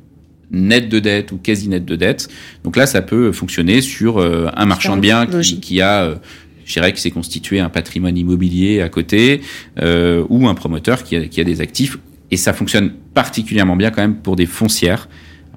nets 0.50 0.88
de 0.88 0.98
dette 0.98 1.32
ou 1.32 1.38
quasi 1.38 1.68
nets 1.68 1.84
de 1.84 1.96
dette. 1.96 2.28
Donc 2.64 2.76
là, 2.76 2.86
ça 2.86 3.02
peut 3.02 3.32
fonctionner 3.32 3.80
sur 3.80 4.18
euh, 4.18 4.48
un 4.54 4.66
marchand 4.66 4.96
de 4.96 5.00
biens 5.00 5.26
qui 5.26 5.80
a, 5.80 6.04
euh, 6.04 6.16
je 6.64 6.72
dirais, 6.74 6.92
qui 6.92 7.00
s'est 7.00 7.10
constitué 7.10 7.60
un 7.60 7.68
patrimoine 7.68 8.16
immobilier 8.16 8.80
à 8.80 8.88
côté, 8.88 9.40
euh, 9.80 10.24
ou 10.28 10.48
un 10.48 10.54
promoteur 10.54 11.02
qui 11.02 11.16
a, 11.16 11.26
qui 11.26 11.40
a 11.40 11.44
des 11.44 11.60
actifs. 11.60 11.98
Et 12.30 12.36
ça 12.36 12.52
fonctionne 12.52 12.92
particulièrement 13.14 13.76
bien 13.76 13.90
quand 13.90 14.02
même 14.02 14.16
pour 14.16 14.36
des 14.36 14.46
foncières 14.46 15.08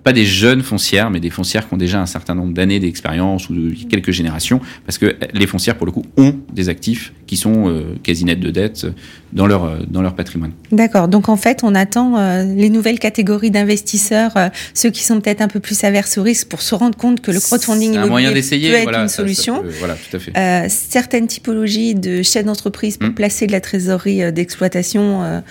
pas 0.03 0.13
des 0.13 0.25
jeunes 0.25 0.61
foncières, 0.61 1.09
mais 1.09 1.19
des 1.19 1.29
foncières 1.29 1.67
qui 1.67 1.73
ont 1.73 1.77
déjà 1.77 2.01
un 2.01 2.05
certain 2.05 2.35
nombre 2.35 2.53
d'années 2.53 2.79
d'expérience 2.79 3.49
ou 3.49 3.53
de 3.55 3.73
quelques 3.89 4.11
générations, 4.11 4.59
parce 4.85 4.97
que 4.97 5.15
les 5.33 5.47
foncières, 5.47 5.75
pour 5.75 5.85
le 5.85 5.91
coup, 5.91 6.03
ont 6.17 6.35
des 6.53 6.69
actifs 6.69 7.13
qui 7.27 7.37
sont 7.37 7.67
euh, 7.69 7.95
quasi 8.01 8.25
nets 8.25 8.39
de 8.39 8.49
dette 8.49 8.87
dans 9.33 9.45
leur, 9.45 9.63
euh, 9.65 9.77
dans 9.87 10.01
leur 10.01 10.15
patrimoine. 10.15 10.51
D'accord. 10.71 11.07
Donc 11.07 11.29
en 11.29 11.35
fait, 11.35 11.59
on 11.63 11.75
attend 11.75 12.17
euh, 12.17 12.43
les 12.43 12.69
nouvelles 12.69 12.97
catégories 12.97 13.51
d'investisseurs, 13.51 14.35
euh, 14.37 14.49
ceux 14.73 14.89
qui 14.89 15.03
sont 15.03 15.19
peut-être 15.21 15.41
un 15.41 15.47
peu 15.47 15.59
plus 15.59 15.83
averses 15.83 16.17
au 16.17 16.23
risque, 16.23 16.47
pour 16.47 16.61
se 16.61 16.73
rendre 16.73 16.97
compte 16.97 17.21
que 17.21 17.31
le 17.31 17.39
crowdfunding 17.39 17.91
moyen 17.91 18.05
immobilier 18.07 18.33
d'essayer, 18.33 18.69
peut 18.71 18.75
être 18.77 18.83
voilà, 18.83 19.01
une 19.03 19.07
ça- 19.09 19.17
ça 19.17 19.21
solution. 19.23 19.61
peut- 19.61 19.69
voilà, 19.79 19.95
tout 19.95 20.17
à 20.17 20.19
fait. 20.19 20.69
Certaines 20.69 21.27
typologies 21.27 21.93
de 21.93 22.23
chefs 22.23 22.45
d'entreprise 22.45 22.97
pour 22.97 23.09
Mm. 23.09 23.13
placer 23.15 23.47
de 23.47 23.51
la 23.51 23.61
trésorerie 23.61 24.31
d'exploitation 24.33 25.43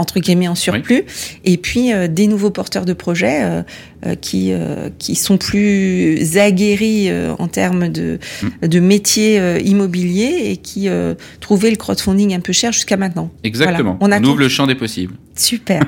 entre 0.00 0.18
guillemets 0.18 0.48
en 0.48 0.54
surplus, 0.54 1.04
et 1.44 1.56
puis 1.58 1.92
euh, 1.92 2.08
des 2.08 2.26
nouveaux 2.26 2.50
porteurs 2.50 2.86
de 2.86 2.94
projets 2.94 3.42
euh, 3.42 3.62
euh, 4.06 4.14
qui 4.14 4.52
euh, 4.52 4.88
qui 4.98 5.14
sont 5.14 5.36
plus 5.36 6.38
aguerris 6.38 7.10
euh, 7.10 7.34
en 7.38 7.48
termes 7.48 7.88
de 7.88 8.18
de 8.62 8.80
métiers 8.80 9.38
euh, 9.38 9.60
immobiliers 9.62 10.50
et 10.50 10.56
qui 10.56 10.88
euh, 10.88 11.14
trouvaient 11.40 11.70
le 11.70 11.76
crowdfunding 11.76 12.34
un 12.34 12.40
peu 12.40 12.54
cher 12.54 12.72
jusqu'à 12.72 12.96
maintenant. 12.96 13.30
Exactement. 13.44 13.98
Voilà. 14.00 14.16
On 14.16 14.24
On, 14.24 14.28
ouvre 14.30 14.40
le 14.40 14.48
champ 14.48 14.66
des 14.66 14.74
possibles. 14.74 15.14
Super. 15.36 15.82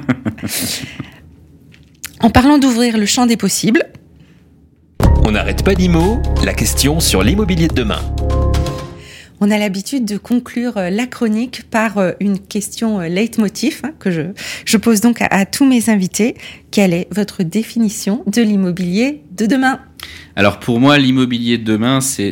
en 2.21 2.31
parlant 2.31 2.59
d'ouvrir 2.59 2.99
le 2.99 3.07
champ 3.07 3.27
des 3.27 3.39
possibles, 3.39 3.85
On 5.25 5.33
n'arrête 5.33 5.65
pas 5.65 5.73
l'IMO, 5.73 6.21
la 6.45 6.53
question 6.53 7.01
sur 7.01 7.23
l'immobilier 7.23 7.69
de 7.69 7.75
demain. 7.75 8.03
On 9.45 9.51
a 9.51 9.59
l'habitude 9.59 10.05
de 10.05 10.19
conclure 10.19 10.77
euh, 10.77 10.89
la 10.89 11.09
chronique 11.09 11.65
par 11.69 11.99
euh, 11.99 12.13
une 12.21 12.39
question 12.39 13.01
euh, 13.01 13.09
leitmotiv 13.09 13.81
hein, 13.83 13.91
que 13.99 14.13
je, 14.13 14.21
je 14.65 14.77
pose 14.77 15.01
donc 15.01 15.19
à, 15.21 15.47
tous 15.47 15.67
mes 15.67 15.91
invités. 15.91 16.37
Quelle 16.71 16.95
est 16.95 17.09
votre 17.11 17.43
définition 17.43 18.23
de 18.29 18.41
l'immobilier 18.41 19.25
de 19.37 19.47
demain? 19.47 19.81
Alors 20.37 20.61
pour 20.61 20.79
moi, 20.79 20.97
l'immobilier 20.97 21.59
de 21.59 21.65
demain, 21.65 22.01
c'est 22.01 22.31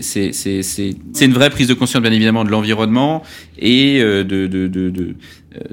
une 1.20 1.33
vraie 1.33 1.51
prise 1.51 1.66
de 1.66 1.75
conscience, 1.75 2.01
bien 2.01 2.12
évidemment, 2.12 2.44
de 2.44 2.51
l'environnement 2.51 3.25
et 3.59 3.99
de 3.99 4.23
de 4.23 4.68
de 4.68 5.16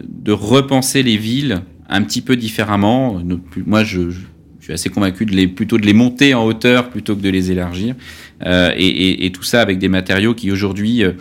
de, 0.03 0.31
repenser 0.31 1.03
les 1.03 1.17
villes 1.17 1.61
un 1.87 2.01
petit 2.01 2.21
peu 2.21 2.35
différemment. 2.35 3.21
Moi, 3.65 3.83
je 3.83 4.09
suis 4.67 4.73
assez 4.73 4.89
convaincu 4.89 5.25
de 5.25 5.35
les 5.35 5.47
plutôt 5.47 5.77
de 5.77 5.85
les 5.85 5.93
monter 5.93 6.33
en 6.33 6.45
hauteur 6.45 6.89
plutôt 6.89 7.15
que 7.15 7.21
de 7.21 7.29
les 7.29 7.51
élargir. 7.51 7.95
Euh, 8.45 8.71
et, 8.75 8.87
et, 8.87 9.25
et 9.25 9.31
tout 9.31 9.43
ça 9.43 9.61
avec 9.61 9.79
des 9.79 9.89
matériaux 9.89 10.35
qui 10.35 10.51
aujourd'hui 10.51 11.03
euh, 11.03 11.13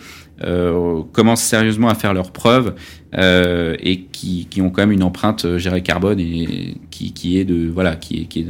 euh, 0.43 1.01
commencent 1.13 1.41
sérieusement 1.41 1.89
à 1.89 1.95
faire 1.95 2.13
leurs 2.13 2.31
preuves 2.31 2.75
euh, 3.17 3.75
et 3.81 4.01
qui, 4.01 4.47
qui 4.51 4.61
ont 4.61 4.69
quand 4.69 4.83
même 4.83 4.91
une 4.91 5.01
empreinte, 5.01 5.45
euh, 5.45 5.57
je 5.57 5.63
dirais, 5.67 5.81
carbone 5.81 6.19
et 6.19 6.75
qui, 6.91 7.13
qui 7.13 7.39
est 7.39 7.45
de 7.45 7.71
voilà, 7.73 7.95
qui 7.95 8.21
est, 8.21 8.25
qui 8.25 8.41
est 8.41 8.47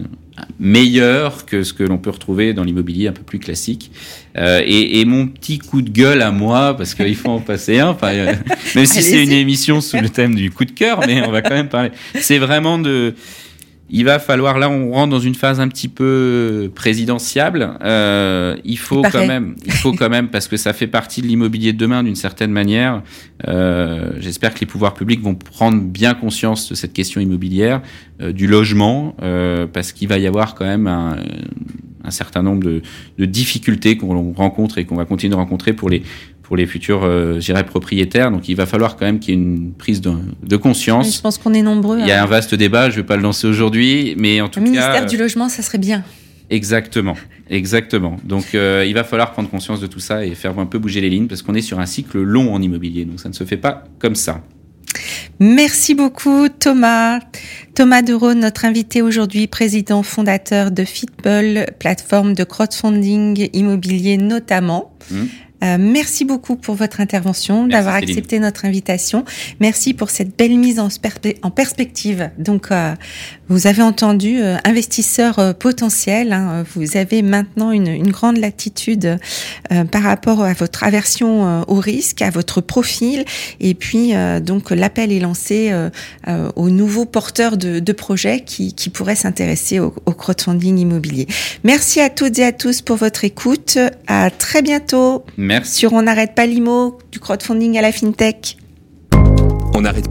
meilleur 0.59 1.45
que 1.45 1.63
ce 1.63 1.73
que 1.73 1.83
l'on 1.83 1.97
peut 1.97 2.09
retrouver 2.09 2.53
dans 2.53 2.63
l'immobilier 2.63 3.07
un 3.07 3.13
peu 3.13 3.23
plus 3.23 3.39
classique. 3.39 3.91
Euh, 4.37 4.61
et, 4.65 4.99
et 4.99 5.05
mon 5.05 5.27
petit 5.27 5.59
coup 5.59 5.81
de 5.81 5.89
gueule 5.89 6.21
à 6.21 6.31
moi, 6.31 6.75
parce 6.75 6.93
qu'il 6.93 7.15
faut 7.15 7.29
en 7.29 7.39
passer 7.39 7.79
un, 7.79 7.89
enfin, 7.89 8.09
euh, 8.09 8.33
même 8.75 8.85
si 8.85 9.01
c'est 9.01 9.23
une 9.23 9.31
émission 9.31 9.79
sous 9.79 9.97
le 9.97 10.09
thème 10.09 10.35
du 10.35 10.51
coup 10.51 10.65
de 10.65 10.71
cœur, 10.71 10.99
mais 11.07 11.25
on 11.25 11.31
va 11.31 11.41
quand 11.41 11.55
même 11.55 11.69
parler. 11.69 11.91
C'est 12.19 12.37
vraiment 12.37 12.77
de 12.77 13.15
il 13.89 14.03
va 14.03 14.19
falloir, 14.19 14.59
là, 14.59 14.69
on 14.69 14.91
rentre 14.91 15.11
dans 15.11 15.19
une 15.19 15.35
phase 15.35 15.61
un 15.61 15.69
petit 15.69 15.87
peu 15.87 16.69
présidentiable. 16.75 17.77
Euh, 17.81 18.57
il 18.65 18.77
faut 18.77 19.01
Il 19.05 19.11
quand 19.11 19.25
même, 19.25 19.55
il 19.65 19.71
faut 19.71 19.93
quand 19.93 20.09
même, 20.09 20.27
parce 20.27 20.47
que 20.47 20.57
ça 20.57 20.73
fait 20.73 20.87
partie 20.87 21.21
de 21.21 21.27
l'immobilier 21.27 21.71
de 21.71 21.77
demain 21.77 22.03
d'une 22.03 22.15
certaine 22.15 22.51
manière. 22.51 23.01
Euh, 23.47 24.11
J'espère 24.19 24.53
que 24.53 24.59
les 24.59 24.65
pouvoirs 24.65 24.93
publics 24.93 25.21
vont 25.21 25.35
prendre 25.35 25.81
bien 25.81 26.13
conscience 26.15 26.69
de 26.69 26.75
cette 26.75 26.91
question 26.91 27.21
immobilière, 27.21 27.81
euh, 28.21 28.33
du 28.33 28.47
logement, 28.47 29.15
euh, 29.21 29.67
parce 29.71 29.93
qu'il 29.93 30.09
va 30.09 30.17
y 30.17 30.27
avoir 30.27 30.55
quand 30.55 30.65
même 30.65 30.87
un, 30.87 31.17
un 32.03 32.11
certain 32.11 32.43
nombre 32.43 32.63
de, 32.63 32.81
de 33.17 33.25
difficultés 33.25 33.95
qu'on 33.95 34.33
rencontre 34.33 34.79
et 34.79 34.85
qu'on 34.85 34.95
va 34.95 35.05
continuer 35.05 35.31
de 35.31 35.37
rencontrer 35.37 35.71
pour 35.73 35.89
les 35.89 36.03
pour 36.47 36.55
les 36.55 36.65
futurs, 36.65 37.01
euh, 37.03 37.63
propriétaires. 37.67 38.31
Donc, 38.31 38.47
il 38.47 38.55
va 38.55 38.65
falloir 38.65 38.95
quand 38.95 39.05
même 39.05 39.19
qu'il 39.19 39.35
y 39.35 39.37
ait 39.37 39.41
une 39.41 39.73
prise 39.73 39.99
de, 39.99 40.13
de 40.43 40.55
conscience. 40.55 41.13
Je 41.13 41.19
pense 41.19 41.37
qu'on 41.37 41.53
est 41.53 41.61
nombreux. 41.61 41.99
Il 41.99 42.07
y 42.07 42.11
a 42.13 42.21
hein. 42.21 42.23
un 42.23 42.25
vaste 42.25 42.55
débat, 42.55 42.89
je 42.89 42.95
vais 42.95 43.03
pas 43.03 43.17
le 43.17 43.21
lancer 43.21 43.47
aujourd'hui, 43.47 44.15
mais 44.17 44.39
en 44.39 44.47
tout 44.47 44.59
Le 44.59 44.65
ministère 44.65 44.93
cas, 44.93 45.05
du 45.05 45.17
logement, 45.17 45.49
ça 45.49 45.61
serait 45.61 45.77
bien. 45.77 46.05
exactement, 46.49 47.17
exactement. 47.49 48.15
Donc 48.23 48.55
euh, 48.55 48.85
il 48.87 48.93
va 48.93 49.03
falloir 49.03 49.33
prendre 49.33 49.49
conscience 49.49 49.81
de 49.81 49.87
tout 49.87 49.99
ça 49.99 50.25
et 50.25 50.35
faire 50.35 50.57
un 50.57 50.65
peu 50.65 50.79
bouger 50.79 51.01
les 51.01 51.09
lignes 51.09 51.27
parce 51.27 51.41
qu'on 51.41 51.53
est 51.53 51.61
sur 51.61 51.79
un 51.81 51.85
cycle 51.85 52.21
long 52.21 52.53
en 52.53 52.61
immobilier, 52.61 53.03
donc 53.03 53.19
ça 53.19 53.27
ne 53.27 53.33
se 53.33 53.43
fait 53.43 53.57
pas 53.57 53.83
comme 53.99 54.15
ça. 54.15 54.41
Merci 55.39 55.95
beaucoup 55.95 56.47
Thomas. 56.47 57.19
Thomas 57.75 58.01
Dereau, 58.01 58.33
notre 58.33 58.63
invité 58.63 59.01
aujourd'hui, 59.01 59.47
président 59.47 60.01
fondateur 60.01 60.71
de 60.71 60.85
Fitball, 60.85 61.67
plateforme 61.77 62.33
de 62.33 62.45
crowdfunding 62.45 63.49
immobilier 63.51 64.17
notamment. 64.17 64.93
Mhm. 65.11 65.27
Euh, 65.63 65.77
merci 65.79 66.25
beaucoup 66.25 66.55
pour 66.55 66.75
votre 66.75 67.01
intervention, 67.01 67.67
d'avoir 67.67 67.95
accepté 67.95 68.39
notre 68.39 68.65
invitation. 68.65 69.25
Merci 69.59 69.93
pour 69.93 70.09
cette 70.09 70.37
belle 70.37 70.57
mise 70.57 70.79
en, 70.79 70.89
perspective. 71.49 72.29
Donc, 72.37 72.71
euh, 72.71 72.93
vous 73.49 73.65
avez 73.65 73.81
entendu, 73.81 74.39
euh, 74.39 74.57
investisseurs 74.65 75.39
euh, 75.39 75.53
potentiels, 75.53 76.33
hein, 76.33 76.63
vous 76.75 76.97
avez 76.97 77.21
maintenant 77.21 77.71
une, 77.71 77.87
une 77.87 78.11
grande 78.11 78.37
latitude 78.37 79.17
euh, 79.71 79.83
par 79.85 80.03
rapport 80.03 80.43
à 80.43 80.53
votre 80.53 80.83
aversion 80.83 81.47
euh, 81.47 81.61
au 81.67 81.75
risque, 81.75 82.21
à 82.21 82.29
votre 82.29 82.61
profil. 82.61 83.25
Et 83.59 83.73
puis, 83.73 84.15
euh, 84.15 84.39
donc, 84.39 84.71
l'appel 84.71 85.11
est 85.11 85.19
lancé 85.19 85.69
euh, 85.71 85.89
euh, 86.27 86.51
aux 86.55 86.69
nouveaux 86.69 87.05
porteurs 87.05 87.57
de, 87.57 87.79
de 87.79 87.91
projets 87.93 88.41
qui, 88.41 88.73
qui 88.73 88.89
pourraient 88.89 89.15
s'intéresser 89.15 89.79
au, 89.79 89.93
au 90.05 90.11
crowdfunding 90.11 90.77
immobilier. 90.77 91.27
Merci 91.63 91.99
à 92.01 92.09
toutes 92.09 92.37
et 92.39 92.45
à 92.45 92.51
tous 92.51 92.81
pour 92.81 92.97
votre 92.97 93.23
écoute. 93.23 93.77
À 94.07 94.29
très 94.29 94.61
bientôt 94.61 95.23
Merci. 95.47 95.79
sur 95.79 95.93
On 95.93 96.01
n'arrête 96.01 96.35
pas 96.35 96.45
l'IMO, 96.45 96.97
du 97.09 97.19
crowdfunding 97.19 97.77
à 97.77 97.81
la 97.81 97.93
FinTech. 97.93 98.57
On 99.73 99.81
n'arrête 99.81 100.05